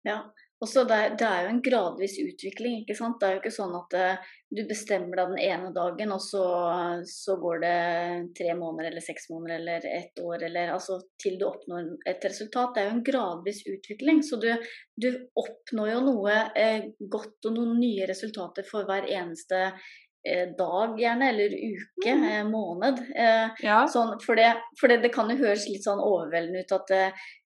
Ja, 0.06 0.20
og 0.56 0.68
så 0.68 0.84
det, 0.88 0.98
det, 1.20 1.26
er 1.28 1.44
jo 1.44 1.48
en 1.52 1.62
gradvis 1.64 2.14
utvikling. 2.22 2.78
ikke 2.80 2.96
sant? 2.96 3.18
Det 3.20 3.28
er 3.28 3.34
jo 3.34 3.40
ikke 3.42 3.52
sånn 3.52 3.74
at 3.76 3.96
uh, 4.00 4.30
du 4.56 4.62
bestemmer 4.68 5.20
deg 5.20 5.34
den 5.34 5.42
ene 5.44 5.72
dagen, 5.76 6.14
og 6.14 6.22
så, 6.24 6.44
så, 7.10 7.36
går 7.42 7.60
det 7.64 7.74
tre 8.38 8.54
måneder 8.56 8.88
eller 8.88 9.04
seks 9.04 9.28
måneder 9.34 9.60
eller 9.60 9.88
ett 9.98 10.22
år 10.22 10.46
eller 10.48 10.72
altså 10.72 10.96
til 11.20 11.36
du 11.36 11.44
oppnår 11.50 11.90
et 12.08 12.24
resultat. 12.24 12.72
Det 12.72 12.82
er 12.82 12.88
jo 12.88 12.94
en 12.94 13.04
gradvis 13.10 13.60
utvikling. 13.68 14.24
Så 14.24 14.40
du, 14.40 14.48
du 14.96 15.10
oppnår 15.36 15.92
jo 15.92 16.00
noe 16.08 16.40
uh, 16.56 16.88
godt 17.04 17.50
og 17.50 17.58
noen 17.58 17.76
nye 17.82 18.08
resultater 18.08 18.64
for 18.64 18.88
hver 18.88 19.10
eneste 19.12 19.60
dag, 20.58 20.96
gjerne, 21.00 21.30
eller 21.32 21.54
uke, 21.54 22.12
mm. 22.18 22.50
måned. 22.50 23.02
Ja. 23.62 23.82
Sånn, 23.90 24.16
for, 24.24 24.38
det, 24.38 24.52
for 24.80 24.90
det, 24.90 25.00
det, 25.04 25.12
kan 25.14 25.30
jo 25.30 25.38
høres 25.40 25.68
litt 25.70 25.86
sånn 25.86 26.02
overveldende 26.02 26.64
ut 26.64 26.76
at 26.76 26.94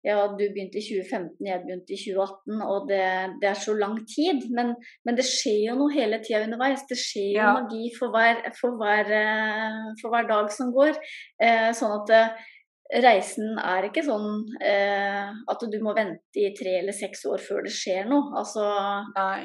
ja, 0.07 0.21
du 0.31 0.43
begynte 0.53 0.79
i 0.79 0.83
2015, 0.85 1.47
jeg 1.47 1.61
begynte 1.63 1.95
i 1.95 1.99
2018, 1.99 2.61
og 2.63 2.85
det, 2.87 3.03
det 3.41 3.49
er 3.49 3.59
så 3.59 3.73
lang 3.75 3.97
tid. 4.07 4.45
Men, 4.55 4.75
men, 5.03 5.17
det 5.17 5.25
skjer 5.27 5.65
jo 5.65 5.77
noe 5.81 5.95
hele 5.95 6.21
tida 6.23 6.45
underveis. 6.45 6.85
Det 6.87 6.99
skjer 7.01 7.31
jo 7.33 7.41
ja. 7.41 7.55
magi 7.57 7.89
for 7.97 8.13
hver, 8.13 8.39
for, 8.59 8.77
hver, 8.79 9.11
eh, 9.17 9.89
for 10.01 10.13
hver, 10.13 10.29
dag 10.29 10.53
som 10.53 10.71
går. 10.75 10.95
Eh, 11.43 11.71
sånn 11.75 11.97
at 11.97 12.13
eh, 12.15 12.47
reisen 12.87 13.57
er 13.59 13.87
ikke 13.87 14.03
sånn 14.05 14.45
eh, 14.63 15.31
at 15.51 15.63
du 15.71 15.77
må 15.83 15.93
vente 15.97 16.39
i 16.39 16.53
tre 16.55 16.77
eller 16.79 16.95
seks 16.95 17.25
år 17.27 17.41
før 17.43 17.65
det 17.65 17.73
skjer 17.75 18.07
noe. 18.07 18.31
Altså, 18.39 18.63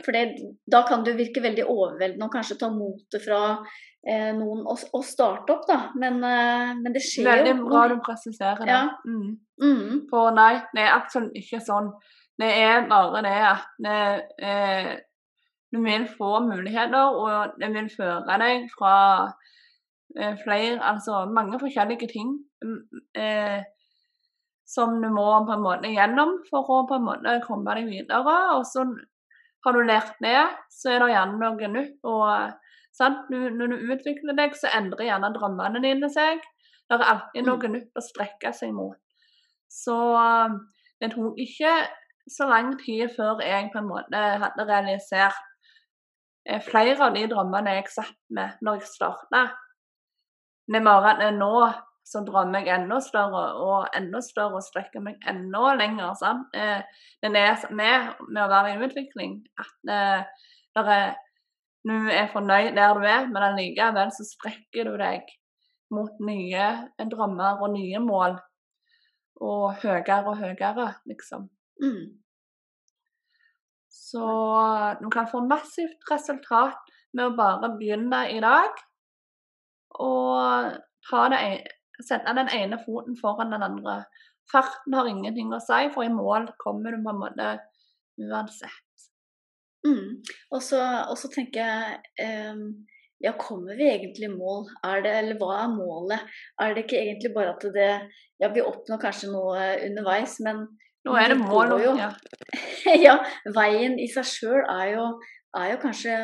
for 0.04 0.14
det, 0.14 0.24
da 0.70 0.84
kan 0.86 1.02
du 1.06 1.12
virke 1.18 1.42
veldig 1.42 1.66
overveldende 1.66 2.28
og 2.28 2.34
kanskje 2.34 2.58
ta 2.60 2.70
motet 2.74 3.24
fra 3.24 3.42
eh, 4.06 4.30
noen 4.36 4.62
å, 4.62 4.76
å, 4.76 5.02
starte 5.06 5.56
opp, 5.56 5.66
da. 5.68 5.80
Men, 5.98 6.20
eh, 6.22 6.74
men 6.78 6.94
det 6.94 7.02
skjer 7.04 7.30
Veldig 7.30 7.54
jo. 7.54 7.58
Veldig 7.58 7.70
bra 7.70 7.84
du 7.90 7.96
presiserer 8.06 8.62
det. 8.62 8.72
Ja. 8.72 8.82
Mm. 9.06 9.30
Mm. 9.62 10.02
For 10.10 10.34
nei, 10.38 10.52
det 10.76 10.86
er 10.86 10.94
absolutt 10.96 11.38
ikke 11.38 11.62
sånn. 11.66 11.90
Det 12.38 12.50
er 12.62 12.86
bare 12.90 13.24
det 13.26 13.38
at 13.46 13.66
det, 13.82 13.98
eh, 14.42 14.92
du 15.72 15.80
vil 15.82 16.06
få 16.18 16.36
muligheter, 16.44 17.18
og 17.18 17.58
det 17.60 17.72
vil 17.74 17.90
føre 17.90 18.38
deg 18.38 18.68
fra 18.76 18.96
flere 20.42 20.76
Altså 20.84 21.24
mange 21.32 21.56
forskjellige 21.60 22.08
ting 22.10 22.34
eh, 23.16 23.62
som 24.68 24.98
du 25.02 25.08
må 25.12 25.24
på 25.46 25.54
en 25.56 25.64
måte 25.64 25.90
gjennom 25.92 26.38
for 26.50 26.68
å 26.68 26.82
på 26.88 26.98
en 26.98 27.06
måte 27.06 27.38
komme 27.46 27.74
deg 27.76 27.88
videre. 27.90 28.36
Og 28.56 28.66
så 28.68 28.84
har 29.64 29.76
du 29.76 29.82
lært 29.86 30.18
det, 30.24 30.38
så 30.72 30.94
er 30.94 31.02
det 31.02 31.12
gjerne 31.12 31.40
noe 31.40 31.72
nytt. 31.76 31.98
og 32.08 32.58
Sant? 32.92 33.30
Når 33.32 33.72
du 33.72 33.92
utvikler 33.94 34.36
deg, 34.36 34.56
så 34.58 34.68
endrer 34.76 35.08
gjerne 35.08 35.32
drømmene 35.32 35.80
dine 35.84 36.10
seg. 36.12 36.42
Det 36.88 36.98
er 36.98 37.08
alltid 37.08 37.46
noe 37.46 37.68
mm. 37.70 37.76
nytt 37.76 37.96
å 37.96 38.04
strekke 38.04 38.52
seg 38.56 38.74
mot. 38.76 38.98
Så 39.72 39.96
um, 39.96 40.58
det 41.00 41.14
tok 41.14 41.40
ikke 41.40 41.72
så 42.28 42.48
lang 42.50 42.74
tid 42.80 43.08
før 43.16 43.40
jeg 43.42 43.70
på 43.72 43.80
en 43.80 43.88
måte 43.88 44.18
hadde 44.44 44.66
realisert 44.68 45.40
eh, 46.46 46.60
flere 46.62 46.94
av 47.00 47.16
de 47.16 47.24
drømmene 47.30 47.78
jeg 47.78 47.88
satt 47.94 48.18
med 48.36 48.60
når 48.62 48.82
jeg 48.82 48.90
starta. 48.92 49.46
Er 50.70 51.34
nå 51.36 51.54
så 52.04 52.22
drømmer 52.26 52.66
jeg 52.66 52.74
enda 52.74 52.98
større 53.02 53.42
og 53.62 53.96
enda 53.96 54.20
større 54.24 54.58
og 54.58 54.64
strekker 54.66 55.02
meg 55.04 55.22
enda 55.28 55.74
lenger. 55.78 56.14
Sant? 56.18 56.48
Eh, 56.54 56.82
det 57.22 57.30
er 57.38 57.66
med, 57.70 58.08
med 58.28 58.42
å 58.42 58.50
være 58.50 58.74
i 58.74 58.80
utvikling 58.86 59.38
at 59.62 59.92
eh, 59.92 60.24
er 60.82 61.14
du 61.82 61.94
er 62.14 62.28
fornøyd 62.30 62.76
der 62.76 62.94
du 62.94 63.06
er, 63.10 63.24
men 63.26 63.42
allikevel 63.42 64.10
så 64.14 64.26
strekker 64.26 64.86
du 64.86 64.96
deg 65.00 65.30
mot 65.92 66.20
nye 66.22 66.66
drømmer 67.10 67.62
og 67.62 67.74
nye 67.74 68.02
mål. 68.02 68.36
Og 69.42 69.80
høyere 69.82 70.20
og 70.30 70.38
høyere, 70.38 70.86
liksom. 71.10 71.48
Mm. 71.82 72.04
Så 73.90 74.28
du 75.00 75.08
kan 75.10 75.26
få 75.26 75.42
massivt 75.42 76.06
resultat 76.10 76.78
med 77.16 77.26
å 77.26 77.36
bare 77.36 77.72
begynne 77.74 78.22
i 78.30 78.38
dag. 78.44 78.78
Og 80.00 80.72
det, 81.32 81.40
sette 82.02 82.36
den 82.36 82.52
ene 82.56 82.78
foten 82.84 83.18
foran 83.20 83.52
den 83.52 83.64
andre. 83.66 84.02
Farten 84.52 84.96
har 84.96 85.08
ingenting 85.10 85.52
å 85.54 85.60
si, 85.62 85.84
for 85.94 86.06
i 86.06 86.12
mål 86.12 86.50
kommer 86.62 86.94
du 86.94 87.02
på 87.02 87.12
en 87.12 87.20
måte 87.20 87.50
uansett. 88.20 89.06
Mm. 89.86 90.22
Og 90.54 90.62
så 90.62 91.30
tenker 91.32 91.62
jeg 91.66 92.52
um, 92.52 92.66
ja, 93.22 93.32
kommer 93.38 93.76
vi 93.78 93.86
egentlig 93.86 94.26
i 94.26 94.34
mål? 94.34 94.66
Er 94.86 95.02
det, 95.04 95.14
eller 95.20 95.38
hva 95.38 95.56
er 95.62 95.74
målet? 95.74 96.30
Er 96.60 96.74
det 96.74 96.86
ikke 96.86 97.00
egentlig 97.00 97.34
bare 97.34 97.54
at 97.54 97.66
det 97.74 97.90
Ja, 98.42 98.48
vi 98.50 98.64
oppnår 98.66 98.98
kanskje 98.98 99.30
noe 99.30 99.66
underveis, 99.86 100.40
men 100.42 100.64
Nå 101.06 101.14
er 101.18 101.30
det 101.30 101.38
mål 101.38 101.76
jo, 101.82 101.92
ja. 101.98 102.10
ja. 103.06 103.14
Veien 103.54 103.94
i 104.02 104.08
seg 104.10 104.26
sjøl 104.26 104.60
er, 104.70 104.98
er, 105.58 105.68
jo 105.72 105.78
kanskje 105.82 106.16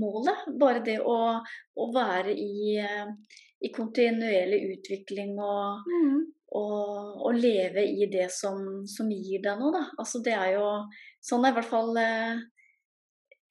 målet. 0.00 0.42
Bare 0.60 0.82
det 0.84 0.98
å, 1.00 1.14
å 1.40 1.86
være 1.94 2.34
i, 2.36 2.74
uh, 2.84 3.08
i 3.60 3.70
kontinuerlig 3.72 4.60
utvikling 4.74 5.34
og, 5.38 5.88
mm. 5.88 6.20
og, 6.56 6.86
og 7.26 7.36
leve 7.36 7.84
i 7.84 8.08
det 8.12 8.30
som, 8.32 8.86
som, 8.88 9.10
gir 9.12 9.42
deg 9.44 9.60
noe, 9.60 9.74
da. 9.74 9.84
Altså 10.00 10.22
det 10.24 10.36
er 10.36 10.56
jo 10.56 10.70
Sånn 11.20 11.44
er 11.44 11.52
i 11.52 11.56
hvert 11.58 11.68
fall 11.68 11.92
eh, 12.00 12.40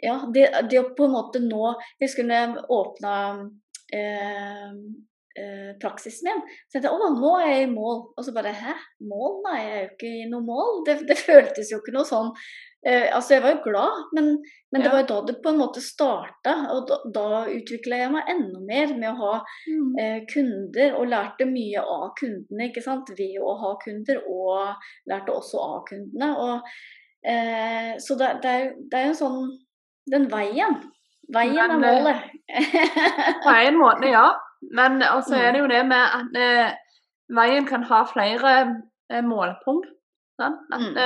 Ja, 0.01 0.15
det, 0.33 0.47
det, 0.71 0.79
å 0.81 0.95
på 0.97 1.05
en 1.05 1.13
måte 1.13 1.41
nå 1.43 1.61
Jeg 1.75 2.07
husker 2.07 2.25
når 2.25 2.39
jeg 2.39 2.63
åpna 2.73 3.13
eh, 3.93 4.71
eh, 5.37 5.69
praksisen 5.81 6.31
min, 6.31 6.41
så 6.65 6.79
tenkte 6.79 6.89
jeg 6.89 6.97
å, 6.97 7.11
nå 7.13 7.35
er 7.37 7.51
jeg 7.51 7.67
i 7.67 7.71
mål. 7.71 8.01
Og 8.17 8.25
så 8.25 8.33
bare 8.35 8.55
hæ, 8.55 8.73
mål? 9.05 9.37
Nei, 9.45 9.59
jeg 9.61 9.75
er 9.75 9.83
jo 9.83 9.91
ikke 9.91 10.09
i 10.09 10.25
noe 10.31 10.45
mål. 10.45 10.81
Det, 10.87 10.97
det 11.09 11.19
føltes 11.21 11.71
jo 11.73 11.79
ikke 11.83 11.93
noe 11.95 12.09
sånn 12.09 12.33
eh, 12.87 13.07
Altså, 13.15 13.35
jeg 13.35 13.43
var 13.43 13.55
jo 13.55 13.61
glad, 13.63 14.03
men, 14.15 14.29
men 14.71 14.81
ja. 14.81 14.85
det 14.85 14.91
var 14.93 15.01
jo 15.03 15.07
da 15.11 15.19
det 15.27 15.35
på 15.43 15.53
en 15.53 15.59
måte 15.61 15.83
starta. 15.83 16.55
Og 16.75 16.85
da, 16.89 16.99
da 17.15 17.25
utvikla 17.51 18.01
jeg 18.03 18.13
meg 18.13 18.31
enda 18.33 18.61
mer 18.67 18.93
med 18.95 19.09
å 19.11 19.17
ha 19.19 19.33
mm. 19.41 19.89
eh, 20.03 20.19
kunder, 20.31 20.95
og 20.99 21.09
lærte 21.13 21.49
mye 21.49 21.83
av 21.83 22.05
kundene, 22.19 22.69
ikke 22.69 22.85
sant. 22.85 23.11
Ved 23.17 23.39
å 23.41 23.55
ha 23.63 23.73
kunder, 23.83 24.21
og 24.29 25.09
lærte 25.11 25.35
også 25.35 25.63
av 25.65 25.81
kundene. 25.89 26.31
Og, 26.45 26.77
eh, 27.27 27.95
så 28.03 28.19
det, 28.19 28.35
det, 28.45 28.55
er, 28.55 28.71
det 28.91 29.01
er 29.01 29.11
jo 29.11 29.19
sånn 29.23 29.41
Den 30.09 30.25
veien. 30.31 30.79
Veien 31.33 31.59
er 31.61 31.75
eh, 31.75 31.81
målet. 31.83 32.29
på 33.45 33.55
en 33.55 33.77
måte, 33.77 34.09
ja. 34.09 34.29
Men 34.75 35.03
også 35.05 35.37
er 35.39 35.53
det 35.53 35.61
jo 35.61 35.69
det 35.71 35.83
med 35.87 36.15
at 36.19 36.39
eh, 36.39 36.71
veien 37.35 37.67
kan 37.69 37.85
ha 37.87 38.01
flere 38.09 38.55
eh, 39.11 39.21
målpunkt. 39.25 39.91
Sant? 40.39 40.65
At 40.71 40.83
mm. 40.87 40.97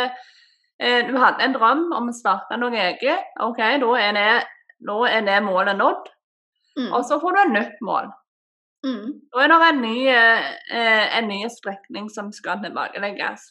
Eh, 0.83 1.07
du 1.07 1.15
hadde 1.17 1.45
en 1.45 1.55
drøm 1.55 1.85
om 1.95 2.09
å 2.11 2.15
starte 2.15 2.57
noe 2.59 2.75
eget. 2.75 3.29
OK, 3.43 3.61
da 3.79 3.91
er 4.01 4.17
det, 4.17 4.31
da 4.83 4.97
er 5.07 5.23
det 5.27 5.39
målet 5.45 5.79
nådd. 5.79 6.09
Mm. 6.75 6.89
Og 6.89 7.05
så 7.07 7.19
får 7.21 7.35
du 7.35 7.41
et 7.43 7.53
nytt 7.53 7.79
mål. 7.87 8.09
Mm. 8.83 9.05
Da 9.31 9.43
er 9.43 9.53
det 9.53 9.69
en 9.69 9.81
ny, 9.85 9.97
eh, 10.11 11.17
en 11.19 11.29
ny 11.29 11.39
strekning 11.53 12.09
som 12.11 12.33
skal 12.35 12.59
tilbakelegges. 12.65 13.47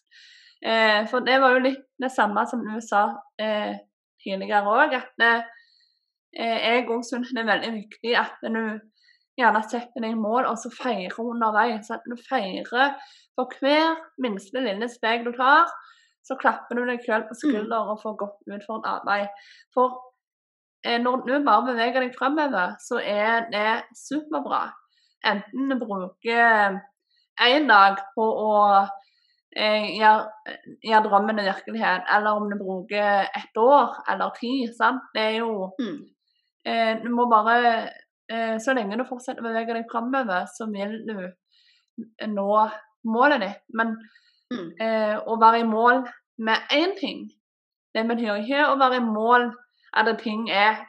Eh, 0.63 1.07
for 1.09 1.25
det 1.25 1.39
var 1.41 1.57
jo 1.57 1.65
litt 1.71 1.87
det 2.03 2.13
samme 2.13 2.45
som 2.51 2.61
du 2.67 2.77
sa 2.85 3.07
tidligere 4.23 4.69
òg, 4.69 4.93
at 4.95 5.47
jeg 6.33 6.85
òg 6.87 7.01
syns 7.05 7.33
det 7.35 7.43
er 7.43 7.49
veldig 7.49 7.71
viktig 7.75 8.13
at 8.17 8.45
du 8.45 8.79
gjerne 9.41 9.63
setter 9.65 10.05
deg 10.05 10.15
mål, 10.21 10.47
og 10.47 10.61
så 10.61 10.71
feirer 10.71 11.19
underveis. 11.19 11.91
At 11.91 12.05
du 12.07 12.15
feirer 12.29 12.95
for 13.35 13.57
hver 13.59 13.97
minste 14.23 14.63
lille 14.63 14.89
steg 14.93 15.25
du 15.27 15.33
tar, 15.35 15.73
så 16.23 16.37
klapper 16.39 16.79
du 16.79 16.87
deg 16.87 17.03
selv 17.05 17.29
på 17.29 17.37
skulderen 17.39 17.93
og 17.93 18.01
får 18.03 18.17
godt 18.21 18.55
en 18.55 18.89
arbeid. 18.93 19.29
For 19.75 19.99
eh, 20.87 21.01
når 21.03 21.25
du 21.27 21.35
bare 21.47 21.67
beveger 21.73 22.05
deg 22.05 22.15
fremover, 22.19 22.77
så 22.83 23.01
er 23.03 23.49
det 23.53 23.83
superbra. 23.99 24.65
Enten 25.27 25.71
du 25.71 25.79
bruker 25.79 26.79
én 27.43 27.69
dag 27.71 27.99
på 28.15 28.25
å 28.25 28.55
eh, 29.57 29.91
gjøre, 29.99 30.55
gjøre 30.85 31.03
drømmen 31.09 31.39
til 31.39 31.51
virkelighet, 31.51 32.07
eller 32.17 32.39
om 32.39 32.49
du 32.51 32.57
bruker 32.61 33.27
ett 33.27 33.59
år 33.59 33.99
eller 34.13 34.35
ti. 34.39 34.55
Sant? 34.79 35.11
Det 35.15 35.27
er 35.33 35.37
jo 35.41 35.71
mm. 35.79 35.99
eh, 36.67 36.95
Du 37.03 37.11
må 37.15 37.29
bare 37.31 37.59
eh, 38.31 38.57
Så 38.63 38.75
lenge 38.79 38.99
du 38.99 39.07
fortsetter 39.09 39.43
å 39.43 39.51
bevege 39.51 39.79
deg 39.79 39.91
fremover, 39.91 40.47
så 40.51 40.71
vil 40.71 41.01
du 41.07 41.17
nå 42.31 42.51
målet 43.11 43.43
ditt. 43.43 43.63
Men 43.77 43.97
mm. 44.53 44.71
eh, 44.85 45.17
å 45.19 45.37
være 45.41 45.63
i 45.63 45.69
mål 45.69 46.05
med 46.43 46.73
én 46.75 46.95
ting, 46.99 47.27
det 47.93 48.07
betyr 48.09 48.41
ikke 48.41 48.71
å 48.71 48.79
være 48.81 49.01
i 49.01 49.05
mål 49.05 49.51
at 49.99 50.09
ting 50.23 50.47
er 50.49 50.81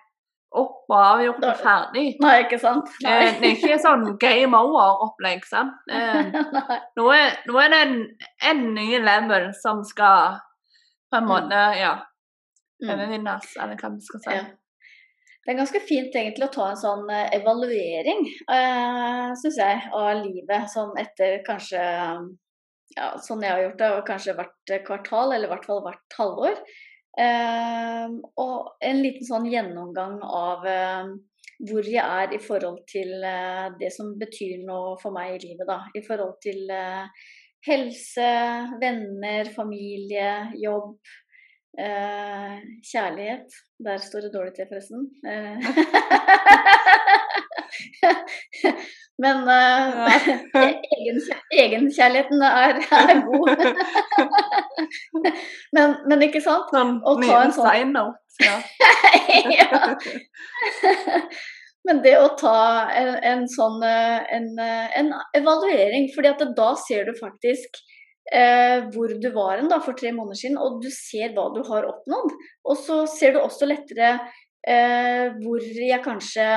opp 0.53 0.85
og 0.91 0.99
avgjort 0.99 1.45
og 1.49 1.61
ferdig. 1.63 2.05
Nei, 2.21 2.35
ikke 2.45 2.59
sant? 2.61 2.89
Nei. 3.03 3.13
Eh, 3.25 3.35
det 3.41 3.49
er 3.49 3.55
ikke 3.57 3.81
sånn 3.81 4.05
game 4.21 4.59
over-opplegg, 4.59 5.45
sant. 5.49 5.75
Eh, 5.93 6.29
nå, 6.99 7.09
er, 7.09 7.37
nå, 7.49 7.59
er, 7.59 7.73
det 7.73 7.83
en, 7.87 7.95
en 8.51 8.65
ny 8.77 8.89
level 9.01 9.49
som 9.57 9.81
skal 9.87 10.37
på 11.09 11.19
en 11.19 11.25
mm. 11.25 11.31
måte, 11.31 11.61
ja 11.81 11.95
mm. 12.83 12.91
overvinnes, 12.93 13.55
eller 13.61 13.79
hva 13.79 13.91
vi 13.93 14.05
skal 14.05 14.23
si. 14.23 14.35
Ja. 14.37 14.43
Det 15.43 15.51
er 15.51 15.59
ganske 15.59 15.81
fint 15.83 16.13
egentlig 16.15 16.47
å 16.47 16.53
ta 16.53 16.69
en 16.71 16.79
sånn 16.79 17.09
eh, 17.11 17.33
evaluering, 17.35 18.21
uh, 18.47 19.33
syns 19.41 19.57
jeg, 19.59 19.81
av 19.91 20.21
livet. 20.21 20.69
Sånn 20.71 20.93
etter 21.01 21.41
kanskje 21.43 21.81
ja, 22.95 23.11
sånn 23.21 23.43
jeg 23.45 23.53
har 23.53 23.61
gjort 23.67 23.81
det, 23.81 23.91
og 23.97 24.07
kanskje 24.07 24.37
hvert 24.37 24.73
kvartal, 24.87 25.33
eller 25.33 25.49
i 25.49 25.53
hvert 25.53 25.69
fall 25.69 25.83
hvert 25.85 26.17
halvår. 26.17 26.57
Eh, 27.23 28.17
og 28.41 28.73
en 28.81 29.03
liten 29.03 29.27
sånn 29.27 29.45
gjennomgang 29.49 30.17
av 30.25 30.65
eh, 30.69 31.13
hvor 31.63 31.87
jeg 31.87 32.03
er 32.03 32.33
i 32.33 32.41
forhold 32.41 32.81
til 32.89 33.11
eh, 33.21 33.67
det 33.79 33.91
som 33.93 34.15
betyr 34.19 34.63
noe 34.65 34.95
for 35.01 35.15
meg 35.15 35.35
i 35.35 35.43
livet. 35.47 35.67
da, 35.69 35.83
I 35.93 36.01
forhold 36.05 36.39
til 36.43 36.71
helse, 37.63 38.31
venner, 38.81 39.51
familie, 39.55 40.31
jobb. 40.61 40.97
Eh, 41.79 42.57
kjærlighet. 42.85 43.55
Der 43.81 43.97
står 43.97 44.27
det 44.27 44.33
dårlig 44.35 44.53
til, 44.57 44.67
forresten. 44.69 45.09
Men 49.23 49.43
uh, 49.45 50.09
egen, 50.57 51.19
egenkjærligheten 51.53 52.41
er, 52.47 52.79
er 52.97 53.19
god. 53.27 53.61
men, 55.75 55.93
men, 56.09 56.23
ikke 56.25 56.41
sant? 56.41 56.73
Sånn 56.73 56.95
å 57.05 57.13
ta 57.21 57.43
en 57.43 57.53
sånn 57.53 57.93
ja. 58.41 58.55
ja. 59.59 59.93
Men 61.87 61.99
det 62.03 62.15
å 62.17 62.29
ta 62.39 62.89
en, 62.95 63.15
en 63.21 63.47
sånn 63.51 63.81
eh, 63.85 64.21
en, 64.33 64.47
eh, 64.57 64.93
en 64.99 65.11
evaluering, 65.37 66.07
fordi 66.15 66.31
at 66.31 66.43
da 66.57 66.69
ser 66.79 67.09
du 67.09 67.13
faktisk 67.17 67.81
eh, 68.31 68.85
hvor 68.93 69.11
du 69.19 69.29
var 69.35 69.59
en 69.59 69.67
da, 69.71 69.81
for 69.83 69.97
tre 69.99 70.13
måneder 70.15 70.39
siden, 70.39 70.61
og 70.61 70.79
du 70.83 70.87
ser 70.93 71.35
hva 71.35 71.49
du 71.55 71.59
har 71.67 71.89
oppnådd. 71.89 72.31
Og 72.69 72.79
så 72.79 73.03
ser 73.11 73.35
du 73.35 73.41
også 73.41 73.67
lettere 73.67 74.15
eh, 74.63 75.35
hvor 75.43 75.59
jeg 75.59 75.99
kanskje 76.05 76.47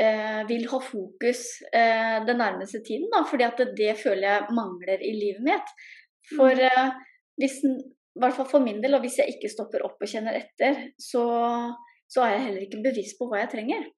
eh, 0.00 0.42
vil 0.48 0.66
ha 0.70 0.80
fokus 0.82 1.42
eh, 1.72 2.18
den 2.26 2.40
nærmeste 2.42 2.82
tiden, 2.84 3.08
da, 3.12 3.24
fordi 3.28 3.46
at 3.46 3.60
det, 3.60 3.68
det, 3.78 3.92
føler 4.02 4.28
jeg 4.28 4.56
mangler 4.56 5.02
i 5.02 5.12
livet 5.16 5.44
mitt. 5.46 5.74
For 6.34 6.52
mm. 6.52 6.64
eh, 6.68 6.90
hvis, 7.40 7.58
i 7.64 8.22
hvert 8.22 8.36
fall 8.36 8.48
for 8.50 8.64
min 8.64 8.82
del, 8.84 8.96
og 8.96 9.04
hvis 9.04 9.20
jeg 9.22 9.36
ikke 9.36 9.52
stopper 9.52 9.84
opp 9.86 10.02
og 10.02 10.10
kjenner 10.10 10.38
etter, 10.38 10.88
så, 11.00 11.24
så 12.08 12.24
er 12.24 12.36
jeg 12.36 12.44
heller 12.48 12.66
ikke 12.66 12.84
bevisst 12.84 13.18
på 13.20 13.30
hva 13.30 13.44
jeg 13.44 13.52
trenger. 13.56 13.88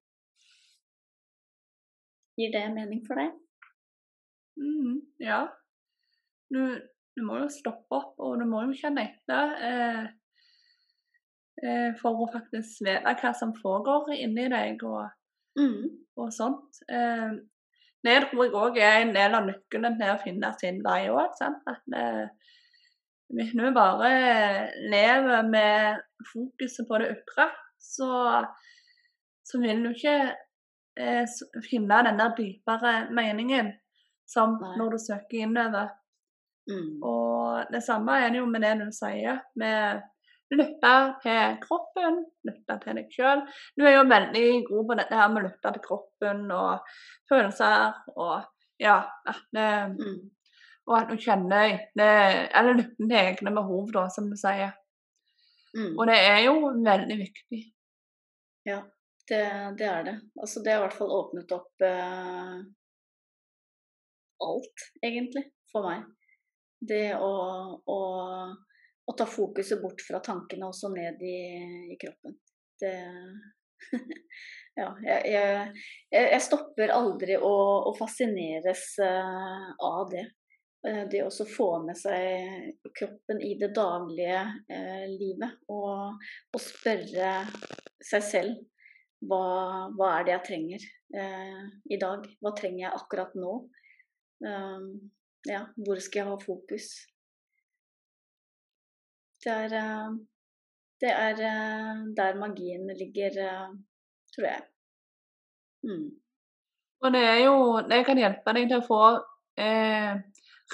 Gir 2.39 2.55
det 2.55 2.65
mening 2.71 3.03
for 3.07 3.19
deg? 3.19 3.35
Mm, 4.59 4.95
ja, 5.23 5.43
du, 6.51 6.61
du, 7.15 7.21
må 7.23 7.39
jo 7.41 7.51
stoppe 7.51 7.95
opp, 7.95 8.15
og 8.19 8.39
du 8.39 8.45
må 8.47 8.63
jo 8.67 8.75
kjenne 8.79 9.05
etter 9.07 9.53
eh, 9.67 10.01
eh, 11.63 11.89
for 11.99 12.23
å 12.23 12.27
faktisk 12.31 12.83
vite 12.87 13.15
hva 13.21 13.31
som 13.35 13.53
foregår 13.59 14.11
inni 14.17 14.49
deg 14.51 14.83
og, 14.87 15.07
mm. 15.57 15.87
og 16.19 16.33
sånt. 16.35 16.83
Eh, 16.91 17.39
det 18.05 18.19
tror 18.29 18.45
jeg 18.45 18.55
òg 18.55 18.77
er 18.79 19.01
en 19.01 19.15
del 19.15 19.35
av 19.35 19.47
nøkkelen 19.47 19.97
til 19.99 20.13
å 20.13 20.21
finne 20.21 20.53
sin 20.59 20.83
vei 20.85 21.09
òg. 21.11 21.41
At 21.43 21.81
hvis 23.29 23.51
vi 23.53 23.71
bare 23.75 24.11
lever 24.89 25.49
med 25.49 25.99
fokuset 26.31 26.87
på 26.89 27.01
det 27.01 27.11
ytre, 27.17 27.49
så, 27.79 28.11
så 29.45 29.61
vil 29.61 29.83
du 29.83 29.91
ikke 29.91 30.15
eh, 30.99 31.25
finne 31.69 32.01
den 32.07 32.19
der 32.21 32.33
dypere 32.37 32.93
meningen 33.13 33.73
som 34.29 34.57
Nei. 34.61 34.75
når 34.77 34.95
du 34.95 34.99
søker 35.03 35.45
innover. 35.45 35.91
Mm. 36.69 37.01
Og 37.05 37.73
det 37.73 37.83
samme 37.85 38.17
er 38.21 38.33
det 38.33 38.41
jo 38.41 38.49
med 38.49 38.65
det 38.65 38.75
du 38.81 38.89
sier, 38.93 39.41
med 39.57 40.01
lytte 40.55 40.93
til 41.23 41.57
kroppen, 41.63 42.23
lytte 42.47 42.77
til 42.83 42.99
deg 42.99 43.13
sjøl. 43.13 43.43
Du 43.77 43.85
er 43.85 43.97
jo 43.97 44.09
veldig 44.09 44.47
god 44.69 44.89
på 44.89 44.97
dette 45.01 45.19
her 45.19 45.31
med 45.31 45.43
å 45.43 45.47
lytte 45.47 45.73
til 45.75 45.85
kroppen 45.85 46.45
og 46.55 46.93
følelser 47.29 48.15
og 48.15 48.35
ja 48.79 48.99
at 49.27 49.41
det, 49.55 49.71
mm. 49.95 50.19
Og 50.89 50.95
at 50.97 51.11
du 51.11 51.19
kjenner 51.21 51.75
det, 51.93 52.13
Eller 52.57 52.79
lytter 52.79 53.03
til 53.03 53.17
egne 53.19 53.51
behov, 53.53 53.91
da, 53.93 54.07
som 54.09 54.29
du 54.31 54.37
sier. 54.39 54.71
Mm. 55.77 55.93
Og 55.93 56.07
det 56.09 56.15
er 56.17 56.39
jo 56.47 56.55
veldig 56.73 57.17
viktig. 57.19 57.59
Ja, 58.65 58.79
det, 59.29 59.43
det, 59.77 59.85
er 59.85 60.07
det. 60.07 60.15
Altså 60.41 60.63
det 60.65 60.73
har 60.73 60.81
i 60.81 60.85
hvert 60.87 60.97
fall 60.97 61.13
åpnet 61.13 61.53
opp 61.53 61.85
eh, 61.85 62.55
alt, 64.47 64.85
egentlig, 65.05 65.45
for 65.69 65.85
meg. 65.85 66.07
Det 66.89 67.05
å, 67.21 67.29
å, 67.85 67.99
å, 69.09 69.15
ta 69.17 69.25
fokuset 69.29 69.81
bort 69.81 70.03
fra 70.05 70.21
tankene 70.23 70.69
også 70.69 70.93
ned 70.93 71.21
i, 71.25 71.39
i 71.93 71.99
kroppen. 72.01 72.37
Det 72.79 72.93
Ja, 74.79 74.89
jeg, 75.03 75.23
jeg, 75.33 75.71
jeg, 76.13 76.41
stopper 76.45 76.91
aldri 76.93 77.35
å, 77.35 77.53
å 77.89 77.93
fascineres 77.97 78.93
uh, 79.03 79.71
av 79.83 80.11
det. 80.13 80.25
Uh, 80.85 81.03
det 81.11 81.25
å 81.25 81.47
få 81.47 81.67
med 81.83 81.97
seg 81.99 82.69
kroppen 82.95 83.41
i 83.43 83.55
det 83.59 83.73
daglige 83.75 84.45
uh, 84.69 85.05
livet. 85.11 85.57
Og, 85.73 86.21
og, 86.53 86.61
spørre 86.63 87.33
seg 88.11 88.23
selv 88.23 88.61
hva, 89.27 89.89
hva 89.97 90.13
er 90.15 90.27
det 90.27 90.35
jeg 90.37 90.47
trenger 90.47 90.87
i 91.89 91.97
dag? 91.99 92.27
Hva 92.39 92.51
trenger 92.55 92.83
jeg 92.85 92.91
akkurat 92.93 93.31
nå? 93.35 93.55
ja, 95.49 95.63
hvor 95.81 95.99
skal 95.99 96.21
jeg 96.21 96.27
ha 96.29 96.35
fokus? 96.39 96.85
Det 99.43 99.53
er, 99.53 99.75
eh, 99.79 100.09
det 101.01 101.11
er 101.11 101.43
eh, 101.51 102.01
der 102.17 102.39
magien 102.39 102.89
ligger, 102.99 103.37
eh, 103.45 103.69
tror 104.35 104.47
jeg. 104.47 104.61
Mm. 105.83 106.09
Og 107.01 107.13
det 107.13 107.21
er 107.23 107.37
jo 107.45 107.79
Det 107.89 108.05
kan 108.05 108.19
hjelpe 108.19 108.53
deg 108.53 108.67
til 108.67 108.81
å 108.81 108.87
få 108.87 109.03
eh, 109.63 110.19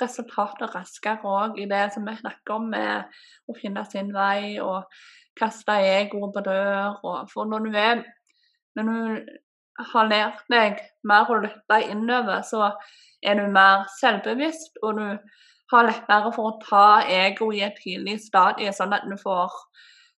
resultater 0.02 0.72
raskere 0.74 1.30
òg 1.30 1.60
i 1.62 1.68
det 1.70 1.84
som 1.94 2.08
vi 2.08 2.16
snakker 2.18 2.58
om 2.58 2.70
med 2.74 3.20
å 3.48 3.56
finne 3.58 3.86
sin 3.86 4.12
vei 4.16 4.58
og 4.60 4.90
kaste 5.40 5.78
egoet 5.86 6.34
på 6.36 6.44
dør. 6.46 7.00
Og, 7.04 7.30
for 7.32 7.50
når 7.50 7.68
du, 7.68 7.78
er, 7.80 8.04
når 8.76 8.90
du 8.90 9.30
har 9.94 10.10
lært 10.10 10.46
deg 10.52 10.82
mer 11.08 11.32
å 11.32 11.42
lytte 11.44 11.82
innover, 11.92 12.42
så 12.48 12.72
er 13.26 13.40
du 13.40 13.48
mer 13.52 13.86
selvbevisst, 14.00 14.80
og 14.84 15.00
du 15.00 15.08
har 15.72 15.88
lettere 15.88 16.32
for 16.36 16.52
å 16.52 16.58
ta 16.62 16.88
ego 17.10 17.50
i 17.54 17.64
et 17.66 17.78
tidlig 17.82 18.20
stadie, 18.24 18.74
sånn 18.76 18.94
at 18.94 19.08
du 19.10 19.16
får 19.18 19.54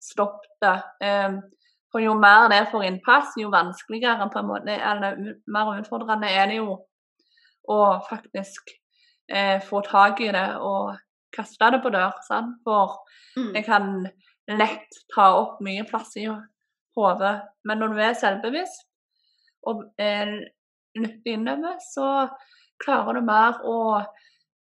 stoppet 0.03 0.57
det. 0.63 0.79
Um, 1.07 1.41
for 1.93 2.03
jo 2.03 2.17
mer 2.19 2.49
det 2.53 2.67
får 2.73 2.85
innpass, 2.89 3.37
jo 3.41 3.51
vanskeligere 3.53 4.29
på 4.33 4.43
en 4.43 4.51
måte, 4.51 4.75
eller 4.75 5.21
mer 5.53 5.73
utfordrende 5.79 6.29
er 6.29 6.51
det 6.51 6.59
jo 6.59 6.75
å 7.73 7.79
faktisk 8.07 8.75
eh, 9.33 9.63
få 9.63 9.81
tak 9.87 10.21
i 10.23 10.29
det 10.35 10.49
og 10.63 10.97
kaste 11.35 11.71
det 11.73 11.81
på 11.83 11.93
dør. 11.95 12.13
Sant? 12.27 12.59
For 12.67 12.99
mm. 13.39 13.53
det 13.55 13.63
kan 13.67 13.89
lett 14.59 15.01
ta 15.15 15.31
opp 15.41 15.63
mye 15.65 15.87
plass 15.89 16.15
i 16.21 16.27
hodet. 16.97 17.35
Men 17.67 17.83
når 17.83 17.95
du 17.95 18.03
er 18.03 18.19
selvbevisst 18.19 18.87
og 19.67 19.87
eh, 19.99 20.37
lytter 20.97 21.33
innover, 21.33 21.81
så 21.83 22.29
klarer 22.83 23.19
du 23.19 23.27
mer 23.27 23.63
å 23.67 23.79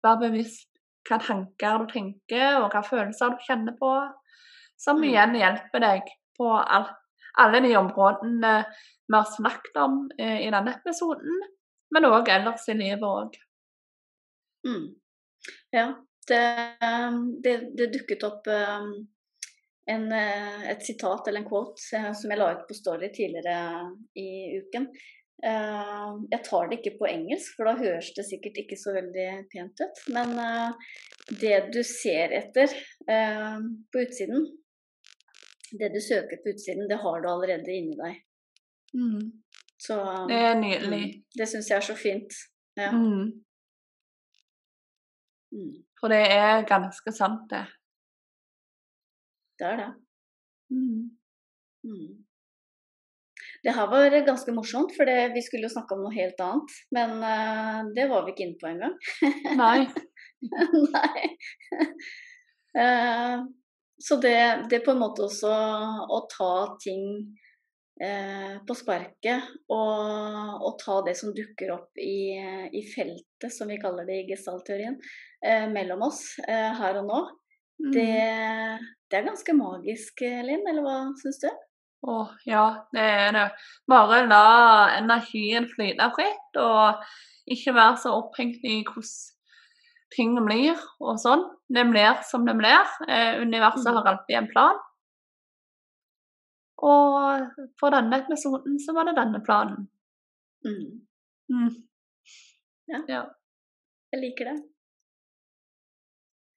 være 0.04 0.28
bevisst 0.28 0.70
hva 1.08 1.18
tanker 1.20 1.80
du 1.82 1.88
tenker, 1.92 2.60
og 2.62 2.72
hva 2.72 2.82
følelser 2.86 3.34
du 3.34 3.46
kjenner 3.46 3.76
på, 3.78 3.92
som 4.80 5.00
mm. 5.00 5.08
igjen 5.10 5.38
hjelper 5.40 5.84
deg 5.84 6.12
på 6.38 6.50
alt, 6.50 6.96
alle 7.40 7.60
de 7.64 7.74
områdene 7.76 8.54
vi 9.06 9.16
har 9.16 9.26
snakket 9.28 9.76
om 9.82 10.04
eh, 10.18 10.46
i 10.46 10.50
denne 10.50 10.76
episoden, 10.78 11.40
men 11.94 12.08
òg 12.08 12.30
ellers 12.32 12.68
i 12.70 12.76
livet 12.78 13.04
òg. 13.04 13.36
Mm. 14.64 14.86
Ja, 15.74 15.88
det, 16.28 16.44
det, 17.44 17.56
det, 17.76 17.90
dukket 17.92 18.24
opp 18.24 18.48
um, 18.48 18.94
en, 19.90 20.06
eh, 20.12 20.70
et 20.72 20.86
sitat 20.86 21.28
eller 21.28 21.42
en 21.42 21.48
quote 21.48 21.76
som 22.16 22.32
jeg 22.32 22.40
la 22.40 22.52
ut 22.54 22.64
på 22.68 22.76
Story 22.78 23.10
tidligere 23.12 23.90
i 24.16 24.60
uken. 24.62 24.88
Eh, 25.42 26.10
jeg 26.30 26.44
tar 26.46 26.68
det 26.70 26.78
ikke 26.78 26.98
på 27.00 27.08
engelsk, 27.10 27.56
for 27.56 27.68
da 27.68 27.74
høres 27.80 28.12
det 28.16 28.26
sikkert 28.28 28.60
ikke 28.62 28.78
så 28.80 28.94
veldig 28.94 29.28
pent 29.52 29.82
ut. 29.82 30.02
Men 30.14 30.36
eh, 30.40 30.92
det 31.40 31.56
du 31.74 31.80
ser 31.86 32.34
etter 32.38 32.70
eh, 33.10 33.58
på 33.92 34.04
utsiden, 34.04 34.46
det 35.74 35.90
du 35.94 36.00
søker 36.00 36.40
på 36.42 36.54
utsiden, 36.54 36.86
det 36.88 37.00
har 37.02 37.20
du 37.20 37.30
allerede 37.30 37.74
inni 37.74 37.96
deg. 37.98 38.20
Mm. 38.94 39.32
Så, 39.84 39.96
det 40.30 40.36
er 40.38 40.54
nydelig. 40.60 41.00
Mm, 41.10 41.24
det 41.36 41.48
syns 41.50 41.70
jeg 41.72 41.76
er 41.80 41.88
så 41.88 41.96
fint. 41.98 42.36
Ja. 42.78 42.92
Mm. 42.94 43.32
mm. 45.52 45.72
For 46.00 46.12
det 46.12 46.22
er 46.30 46.66
ganske 46.68 47.12
sant, 47.16 47.48
det. 47.50 47.64
Det 49.58 49.66
er 49.66 49.76
det. 49.80 49.90
Mm. 50.74 52.23
Det 53.64 53.72
her 53.72 53.86
var 53.88 54.14
ganske 54.26 54.52
morsomt, 54.52 54.92
for 54.96 55.08
det, 55.08 55.30
vi 55.32 55.42
skulle 55.42 55.64
jo 55.64 55.72
snakke 55.72 55.96
om 55.96 56.02
noe 56.04 56.12
helt 56.12 56.40
annet. 56.44 56.74
Men 56.92 57.14
uh, 57.24 57.78
det 57.96 58.10
var 58.10 58.26
vi 58.26 58.34
ikke 58.34 58.44
inne 58.44 58.60
på 58.60 58.68
engang. 58.68 58.96
Nei. 59.56 59.86
Nei. 60.96 61.30
Uh, 62.76 63.46
så 64.04 64.18
det, 64.20 64.36
det 64.68 64.82
på 64.84 64.92
en 64.92 65.00
måte 65.00 65.24
også 65.24 65.48
å 65.48 66.20
ta 66.28 66.52
ting 66.82 67.06
uh, 68.02 68.60
på 68.68 68.76
sparket 68.76 69.48
og, 69.72 70.58
og, 70.58 70.72
ta 70.82 71.00
det 71.06 71.14
som 71.16 71.32
dukker 71.32 71.72
opp 71.78 72.02
i, 72.02 72.36
i 72.68 72.82
feltet, 72.90 73.48
som 73.54 73.70
vi 73.72 73.80
kaller 73.80 74.04
det 74.04 74.24
i 74.24 74.26
gestalteorien, 74.34 74.98
mellom 75.72 76.00
oss 76.06 76.22
her 76.40 76.96
og 77.02 77.04
nå, 77.04 77.18
mm. 77.84 77.90
det, 77.92 78.12
det 79.12 79.18
er 79.18 79.26
ganske 79.26 79.56
magisk, 79.56 80.22
Linn, 80.24 80.64
eller 80.70 80.84
hva 80.84 80.94
syns 81.20 81.42
du? 81.42 81.50
Å 82.04 82.16
ja, 82.44 82.64
det 82.92 83.04
er 83.04 83.30
det. 83.32 83.44
Bare 83.88 84.24
la 84.28 84.46
energien 84.98 85.68
flyte 85.70 86.10
fritt, 86.16 86.58
og 86.60 87.04
ikke 87.54 87.76
være 87.76 88.00
så 88.02 88.16
opphengt 88.18 88.64
i 88.64 88.82
hvordan 88.84 89.14
ting 90.14 90.34
blir 90.46 90.78
og 91.02 91.16
sånn. 91.20 91.46
Det 91.74 91.84
blir 91.88 92.20
som 92.28 92.44
det 92.46 92.54
blir. 92.58 92.92
Eh, 93.08 93.40
universet 93.42 93.88
mm. 93.88 93.96
har 93.96 94.10
alltid 94.12 94.36
en 94.38 94.50
plan. 94.50 94.82
Og 96.84 97.64
for 97.80 97.94
denne 97.94 98.20
episoden 98.22 98.76
så 98.82 98.94
var 98.96 99.08
det 99.08 99.16
denne 99.18 99.40
planen. 99.46 99.88
Mm. 100.66 101.00
Mm. 101.50 101.72
Ja. 102.92 103.00
ja. 103.08 103.24
Jeg 104.12 104.22
liker 104.22 104.52
det. 104.52 104.56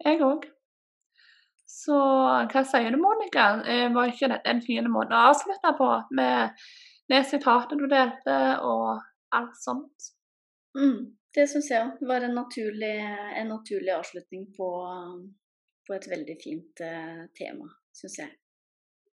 Jeg 0.06 0.22
òg. 0.26 0.46
Så 1.67 1.97
hva 2.47 2.63
sier 2.63 2.93
du, 2.95 2.99
Monica? 3.01 3.49
Eh, 3.67 3.88
var 3.93 4.12
ikke 4.12 4.30
dette 4.32 4.51
en 4.51 4.63
fin 4.63 4.88
måte 4.91 5.15
å 5.15 5.32
avslutte 5.34 5.73
på, 5.77 5.89
med 6.15 6.56
det 7.12 7.23
sitatet 7.27 7.80
du 7.80 7.88
delte, 7.91 8.38
og 8.63 9.01
alt 9.36 9.60
sånt? 9.60 10.13
Mm, 10.77 11.17
det 11.36 11.47
syns 11.51 11.69
jeg 11.71 11.84
òg. 11.84 11.99
Var 12.08 12.27
en 12.27 12.38
naturlig, 12.39 12.95
en 13.41 13.51
naturlig 13.51 13.93
avslutning 13.97 14.47
på, 14.56 14.69
på, 15.88 15.95
et 15.97 16.08
veldig 16.12 16.38
fint 16.43 16.84
uh, 16.84 17.27
tema, 17.38 17.69
syns 17.95 18.17
jeg. 18.23 18.34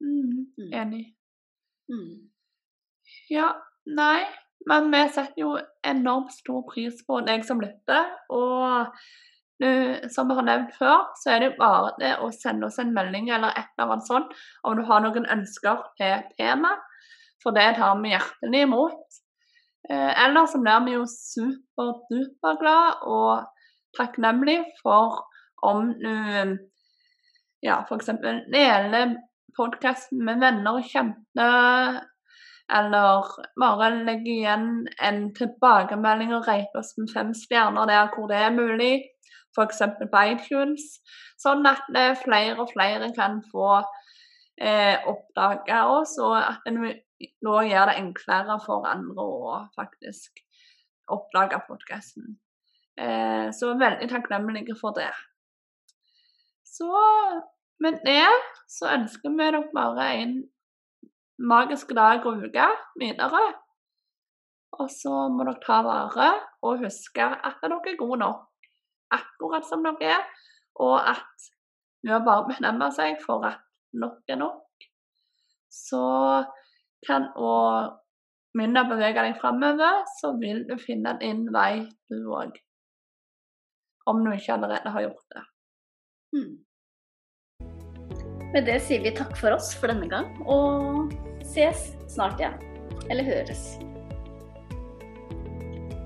Mm, 0.02 0.52
mm. 0.58 0.70
Enig. 0.82 1.04
Mm. 1.92 2.14
Ja, 3.32 3.48
nei, 3.88 4.24
men 4.68 4.92
vi 4.92 5.02
setter 5.12 5.40
jo 5.40 5.56
enormt 5.86 6.34
stor 6.36 6.64
pris 6.68 7.00
på 7.06 7.20
deg 7.26 7.44
som 7.48 7.62
lytter. 7.62 8.12
Og 8.34 8.92
som 10.10 10.28
vi 10.28 10.34
har 10.34 10.46
nevnt 10.46 10.72
før, 10.74 11.04
så 11.20 11.34
er 11.34 11.44
det 11.44 11.50
bare 11.58 11.92
det 12.00 12.12
å 12.24 12.30
sende 12.34 12.66
oss 12.66 12.80
en 12.82 12.94
melding 12.94 13.28
eller 13.30 13.54
et 13.54 13.68
eller 13.76 13.94
annet 13.94 14.08
sånt 14.08 14.32
om 14.66 14.78
du 14.78 14.82
har 14.88 15.04
noen 15.04 15.28
ønsker 15.30 15.84
til 16.00 16.24
tema, 16.38 16.72
for 17.42 17.54
det 17.54 17.68
tar 17.78 17.98
vi 18.00 18.14
hjertelig 18.14 18.64
imot. 18.66 19.18
Eh, 19.90 20.12
eller 20.24 20.46
så 20.46 20.60
blir 20.62 20.84
vi 20.86 20.96
jo 20.96 21.04
superduperglade 21.10 23.10
og 23.10 23.46
takknemlige 23.98 24.78
for 24.82 25.24
om 25.62 25.92
du 25.98 26.58
ja, 27.62 27.82
f.eks. 27.86 28.10
deler 28.50 29.16
podkasten 29.56 30.22
med 30.26 30.40
venner 30.42 30.78
og 30.78 30.88
kjente, 30.88 31.48
eller 32.72 33.28
bare 33.60 33.90
legge 34.06 34.36
igjen 34.38 34.68
en 35.02 35.24
tilbakemelding 35.36 36.32
og 36.34 36.46
rate 36.48 36.80
oss 36.80 36.94
med 36.98 37.10
fem 37.12 37.32
stjerner 37.36 37.90
der 37.90 38.10
hvor 38.14 38.30
det 38.30 38.38
er 38.38 38.54
mulig 38.54 38.94
f.eks. 39.52 39.82
på 40.00 40.24
iTunes, 40.32 40.86
sånn 41.40 41.66
at 41.68 41.88
eh, 41.96 42.14
flere 42.22 42.58
og 42.62 42.72
flere 42.72 43.10
kan 43.16 43.40
få 43.52 43.82
eh, 44.60 44.96
oppdage 45.08 45.80
oss, 45.96 46.16
og 46.22 46.38
at 46.40 46.70
en 46.70 46.80
nå 47.46 47.58
gjør 47.68 47.90
det 47.90 47.98
enklere 48.00 48.56
for 48.64 48.86
andre 48.88 49.26
å 49.26 49.58
faktisk 49.76 50.42
oppdage 51.12 51.60
podkasten. 51.68 52.36
Eh, 52.98 53.48
så 53.54 53.74
veldig 53.78 54.08
takknemlige 54.10 54.76
for 54.80 54.96
det. 54.96 55.12
Så 56.66 56.90
med 57.82 58.00
det 58.06 58.28
så 58.70 58.90
ønsker 58.96 59.32
vi 59.32 59.42
dere 59.44 59.62
bare 59.74 60.08
en 60.22 60.38
magisk 61.42 61.92
dag 61.96 62.24
og 62.26 62.44
uke 62.46 62.68
videre. 63.00 63.42
Og 64.80 64.88
så 64.92 65.26
må 65.32 65.44
dere 65.44 65.60
ta 65.64 65.82
vare 65.84 66.30
og 66.64 66.84
huske 66.86 67.24
at 67.24 67.60
dere 67.62 67.80
er 67.92 67.98
gode 68.00 68.22
nok 68.22 68.48
akkurat 69.14 69.66
som 69.68 69.84
dere 69.86 70.16
er, 70.16 70.24
og 70.80 70.96
at 70.98 71.50
ved 72.02 72.16
å 72.16 72.24
bare 72.26 72.48
bestemme 72.48 72.88
seg 72.94 73.20
for 73.22 73.44
at 73.46 73.62
nok 73.98 74.32
er 74.32 74.40
nok, 74.40 74.86
så 75.72 76.04
kan 77.06 77.28
å 77.36 77.52
begynne 78.52 78.82
å 78.84 78.90
bevege 78.90 79.24
deg 79.24 79.38
framover, 79.40 80.02
så 80.20 80.34
vil 80.40 80.64
du 80.68 80.76
finne 80.80 81.14
din 81.22 81.46
vei, 81.54 81.86
du 82.12 82.28
òg. 82.32 82.58
Om 84.10 84.24
du 84.24 84.32
ikke 84.34 84.56
allerede 84.56 84.92
har 84.92 85.06
gjort 85.06 85.36
det. 85.36 85.44
Hmm. 86.32 86.52
Med 88.52 88.66
det 88.68 88.80
sier 88.84 89.04
vi 89.04 89.14
takk 89.16 89.32
for 89.38 89.54
oss 89.56 89.72
for 89.78 89.92
denne 89.92 90.10
gang, 90.10 90.28
og 90.44 91.14
ses 91.54 91.92
snart 92.12 92.42
igjen. 92.42 92.58
Eller 93.08 93.24
høres. 93.26 93.64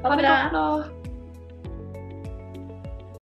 Ha 0.05 0.13
det 0.13 0.23
bra. 0.23 0.96